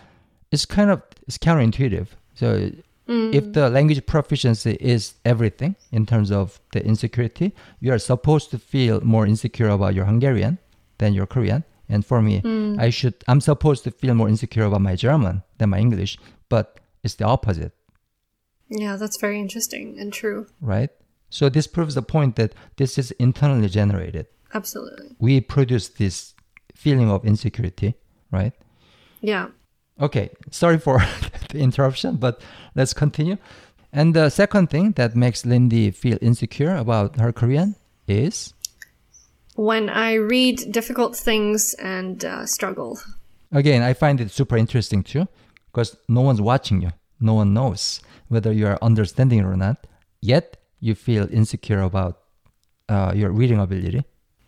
it's 0.51 0.65
kind 0.65 0.91
of 0.91 1.03
it's 1.27 1.39
counterintuitive. 1.39 2.09
So 2.35 2.71
if 3.09 3.53
the 3.53 3.71
language 3.71 4.05
proficiency 4.07 4.77
is 4.81 5.15
everything 5.25 5.77
in 5.93 6.07
terms 6.07 6.31
of 6.33 6.61
the 6.73 6.85
insecurity, 6.85 7.55
you 7.81 7.93
are 7.93 7.99
supposed 7.99 8.51
to 8.51 8.59
feel 8.59 9.01
more 9.03 9.27
insecure 9.27 9.69
about 9.69 9.95
your 9.95 10.07
Hungarian 10.07 10.59
than 10.99 11.15
your 11.15 11.27
Korean. 11.27 11.65
And 11.89 12.05
for 12.05 12.21
me, 12.21 12.43
I 12.79 12.91
should 12.91 13.15
I'm 13.29 13.41
supposed 13.41 13.85
to 13.85 13.91
feel 13.91 14.15
more 14.15 14.29
insecure 14.29 14.65
about 14.65 14.81
my 14.81 14.97
German 14.97 15.43
than 15.59 15.71
my 15.71 15.79
English, 15.79 16.19
but 16.49 16.81
it's 17.07 17.15
the 17.15 17.25
opposite. 17.25 17.73
Yeah, 18.69 18.97
that's 18.97 19.17
very 19.21 19.41
interesting 19.41 19.97
and 19.99 20.13
true. 20.13 20.47
right? 20.61 20.91
So 21.31 21.49
this 21.49 21.67
proves 21.67 21.95
the 21.95 22.03
point 22.03 22.37
that 22.37 22.55
this 22.77 22.99
is 22.99 23.11
internally 23.13 23.69
generated. 23.69 24.27
Absolutely. 24.55 25.17
We 25.19 25.41
produce 25.41 25.89
this 25.89 26.35
feeling 26.75 27.11
of 27.11 27.25
insecurity, 27.25 27.95
right? 28.31 28.53
Yeah. 29.21 29.49
Okay, 30.01 30.31
sorry 30.51 30.79
for 30.79 30.99
the 31.51 31.59
interruption, 31.59 32.17
but 32.17 32.41
let's 32.75 32.93
continue. 32.95 33.39
And 33.93 34.15
the 34.15 34.29
second 34.31 34.69
thing 34.71 34.93
that 34.93 35.17
makes 35.17 35.47
Lindie 35.47 35.91
feel 35.91 36.19
insecure 36.21 36.77
about 36.77 37.19
her 37.19 37.33
Korean 37.33 37.75
is 38.07 38.53
When 39.55 39.89
I 39.89 40.15
read 40.15 40.71
difficult 40.71 41.17
things 41.17 41.75
and 41.75 42.25
uh, 42.25 42.47
struggle. 42.47 42.99
again, 43.53 43.83
I 43.83 43.95
find 43.95 44.21
it 44.21 44.31
super 44.31 44.57
interesting 44.57 45.03
too, 45.03 45.27
because 45.77 45.95
no 46.09 46.23
one's 46.23 46.41
watching 46.41 46.81
you. 46.81 46.91
No 47.21 47.35
one 47.35 47.53
knows 47.53 48.01
whether 48.29 48.51
you 48.51 48.67
are 48.67 48.79
understanding 48.81 49.41
it 49.41 49.45
or 49.45 49.57
not. 49.57 49.87
Yet 50.23 50.57
you 50.81 50.95
feel 50.95 51.29
insecure 51.31 51.83
about 51.83 52.23
uh, 52.89 53.13
your 53.15 53.31
reading 53.31 53.61
ability. 53.61 54.03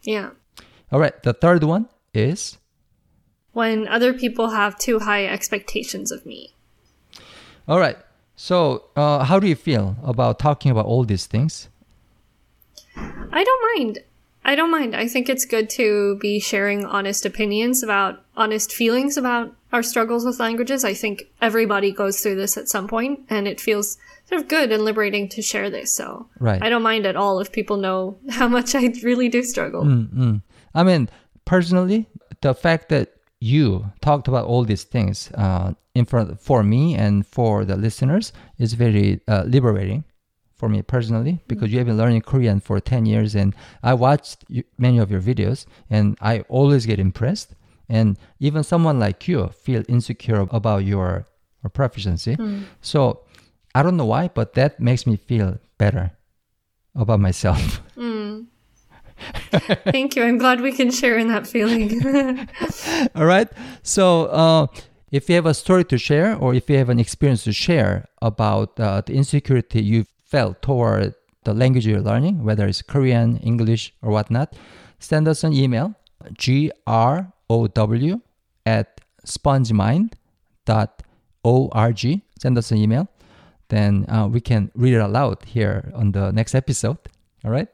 Yeah. 0.04 0.30
All 0.90 0.98
right, 0.98 1.22
the 1.22 1.34
third 1.34 1.64
one 1.64 1.86
is 2.14 2.56
When 3.52 3.86
other 3.88 4.14
people 4.14 4.50
have 4.50 4.78
too 4.78 5.00
high 5.00 5.26
expectations 5.26 6.10
of 6.10 6.24
me. 6.24 6.54
All 7.68 7.78
right. 7.78 7.98
So, 8.34 8.84
uh, 8.96 9.24
how 9.24 9.38
do 9.38 9.46
you 9.48 9.56
feel 9.56 9.96
about 10.02 10.38
talking 10.38 10.70
about 10.70 10.86
all 10.86 11.04
these 11.04 11.26
things? 11.26 11.68
I 12.96 13.44
don't 13.44 13.64
mind. 13.76 13.98
I 14.48 14.54
don't 14.54 14.70
mind. 14.70 14.96
I 14.96 15.08
think 15.08 15.28
it's 15.28 15.44
good 15.44 15.68
to 15.70 16.16
be 16.22 16.40
sharing 16.40 16.86
honest 16.86 17.26
opinions 17.26 17.82
about 17.82 18.24
honest 18.34 18.72
feelings 18.72 19.18
about 19.18 19.54
our 19.74 19.82
struggles 19.82 20.24
with 20.24 20.40
languages. 20.40 20.86
I 20.86 20.94
think 20.94 21.24
everybody 21.42 21.92
goes 21.92 22.22
through 22.22 22.36
this 22.36 22.56
at 22.56 22.66
some 22.66 22.88
point, 22.88 23.20
and 23.28 23.46
it 23.46 23.60
feels 23.60 23.98
sort 24.24 24.40
of 24.40 24.48
good 24.48 24.72
and 24.72 24.86
liberating 24.86 25.28
to 25.28 25.42
share 25.42 25.68
this. 25.68 25.92
So 25.92 26.30
Right. 26.40 26.62
I 26.62 26.70
don't 26.70 26.82
mind 26.82 27.04
at 27.04 27.14
all 27.14 27.40
if 27.40 27.52
people 27.52 27.76
know 27.76 28.16
how 28.30 28.48
much 28.48 28.74
I 28.74 28.90
really 29.02 29.28
do 29.28 29.42
struggle. 29.42 29.84
I 30.74 30.82
mean, 30.82 31.10
personally, 31.44 32.06
the 32.40 32.54
fact 32.54 32.88
that 32.88 33.16
you 33.40 33.92
talked 34.00 34.28
about 34.28 34.46
all 34.46 34.64
these 34.64 34.84
things 34.84 35.30
uh, 35.34 35.74
in 35.94 36.06
front 36.06 36.40
for 36.40 36.62
me 36.62 36.94
and 36.94 37.26
for 37.26 37.66
the 37.66 37.76
listeners 37.76 38.32
is 38.56 38.72
very 38.72 39.20
uh, 39.28 39.44
liberating 39.46 40.04
for 40.58 40.68
me 40.68 40.82
personally 40.82 41.40
because 41.46 41.70
you 41.70 41.78
have 41.78 41.86
been 41.86 41.96
learning 41.96 42.20
Korean 42.22 42.60
for 42.60 42.80
10 42.80 43.06
years 43.06 43.34
and 43.34 43.54
I 43.82 43.94
watched 43.94 44.44
many 44.76 44.98
of 44.98 45.10
your 45.10 45.20
videos 45.20 45.66
and 45.88 46.18
I 46.20 46.40
always 46.48 46.84
get 46.84 46.98
impressed 46.98 47.54
and 47.88 48.18
even 48.40 48.62
someone 48.64 48.98
like 48.98 49.28
you 49.28 49.48
feel 49.48 49.82
insecure 49.88 50.46
about 50.50 50.84
your, 50.84 51.26
your 51.62 51.70
proficiency. 51.70 52.36
So 52.80 53.20
I 53.74 53.82
don't 53.82 53.96
know 53.96 54.04
why, 54.06 54.28
but 54.28 54.54
that 54.54 54.80
makes 54.80 55.06
me 55.06 55.16
feel 55.16 55.58
better 55.78 56.10
about 56.94 57.20
myself. 57.20 57.80
Thank 59.84 60.16
you. 60.16 60.22
I'm 60.24 60.38
glad 60.38 60.60
we 60.60 60.72
can 60.72 60.90
share 60.90 61.16
in 61.18 61.28
that 61.28 61.46
feeling. 61.46 62.00
All 63.14 63.24
right. 63.26 63.48
So, 63.82 64.26
uh, 64.26 64.66
if 65.10 65.28
you 65.28 65.34
have 65.36 65.46
a 65.46 65.54
story 65.54 65.84
to 65.84 65.98
share 65.98 66.36
or 66.36 66.54
if 66.54 66.68
you 66.68 66.76
have 66.76 66.90
an 66.90 66.98
experience 67.00 67.44
to 67.44 67.52
share 67.52 68.06
about 68.20 68.78
uh, 68.78 69.00
the 69.00 69.14
insecurity 69.14 69.82
you 69.82 70.04
felt 70.28 70.62
toward 70.62 71.14
the 71.44 71.54
language 71.54 71.86
you're 71.86 72.00
learning, 72.00 72.42
whether 72.44 72.66
it's 72.66 72.82
Korean, 72.82 73.38
English, 73.38 73.94
or 74.02 74.10
whatnot, 74.10 74.54
send 74.98 75.26
us 75.26 75.42
an 75.44 75.54
email, 75.54 75.94
grow 76.36 76.68
at 78.66 79.00
spongemind.org. 79.26 82.20
Send 82.40 82.58
us 82.58 82.70
an 82.70 82.76
email. 82.76 83.08
Then 83.68 84.06
uh, 84.08 84.28
we 84.28 84.40
can 84.40 84.70
read 84.74 84.94
it 84.94 85.00
aloud 85.00 85.44
here 85.44 85.90
on 85.94 86.12
the 86.12 86.30
next 86.32 86.54
episode. 86.54 86.98
All 87.44 87.50
right. 87.50 87.68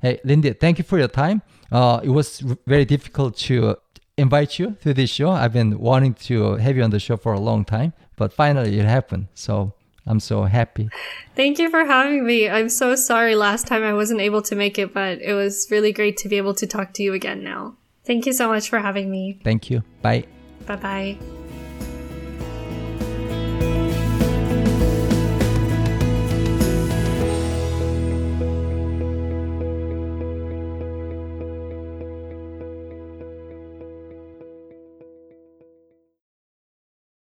Hey, 0.00 0.20
Lindie, 0.24 0.54
thank 0.54 0.78
you 0.78 0.84
for 0.84 0.98
your 0.98 1.08
time. 1.08 1.42
Uh, 1.70 2.00
it 2.02 2.10
was 2.10 2.40
very 2.66 2.84
difficult 2.84 3.36
to 3.36 3.76
invite 4.16 4.58
you 4.58 4.76
to 4.82 4.92
this 4.92 5.10
show. 5.10 5.30
I've 5.30 5.52
been 5.52 5.78
wanting 5.78 6.14
to 6.14 6.56
have 6.56 6.76
you 6.76 6.82
on 6.82 6.90
the 6.90 6.98
show 6.98 7.16
for 7.16 7.32
a 7.32 7.40
long 7.40 7.64
time, 7.64 7.92
but 8.16 8.32
finally 8.32 8.78
it 8.78 8.84
happened. 8.84 9.28
So 9.34 9.74
I'm 10.06 10.20
so 10.20 10.44
happy. 10.44 10.88
Thank 11.36 11.58
you 11.58 11.70
for 11.70 11.84
having 11.84 12.26
me. 12.26 12.48
I'm 12.48 12.68
so 12.68 12.96
sorry 12.96 13.36
last 13.36 13.66
time 13.66 13.82
I 13.82 13.94
wasn't 13.94 14.20
able 14.20 14.42
to 14.42 14.54
make 14.54 14.78
it, 14.78 14.92
but 14.92 15.20
it 15.20 15.34
was 15.34 15.68
really 15.70 15.92
great 15.92 16.16
to 16.18 16.28
be 16.28 16.36
able 16.36 16.54
to 16.54 16.66
talk 16.66 16.92
to 16.94 17.02
you 17.02 17.12
again 17.12 17.44
now. 17.44 17.76
Thank 18.04 18.26
you 18.26 18.32
so 18.32 18.48
much 18.48 18.68
for 18.68 18.80
having 18.80 19.10
me. 19.10 19.38
Thank 19.44 19.70
you. 19.70 19.82
Bye. 20.02 20.24
Bye 20.66 20.76
bye. 20.76 21.41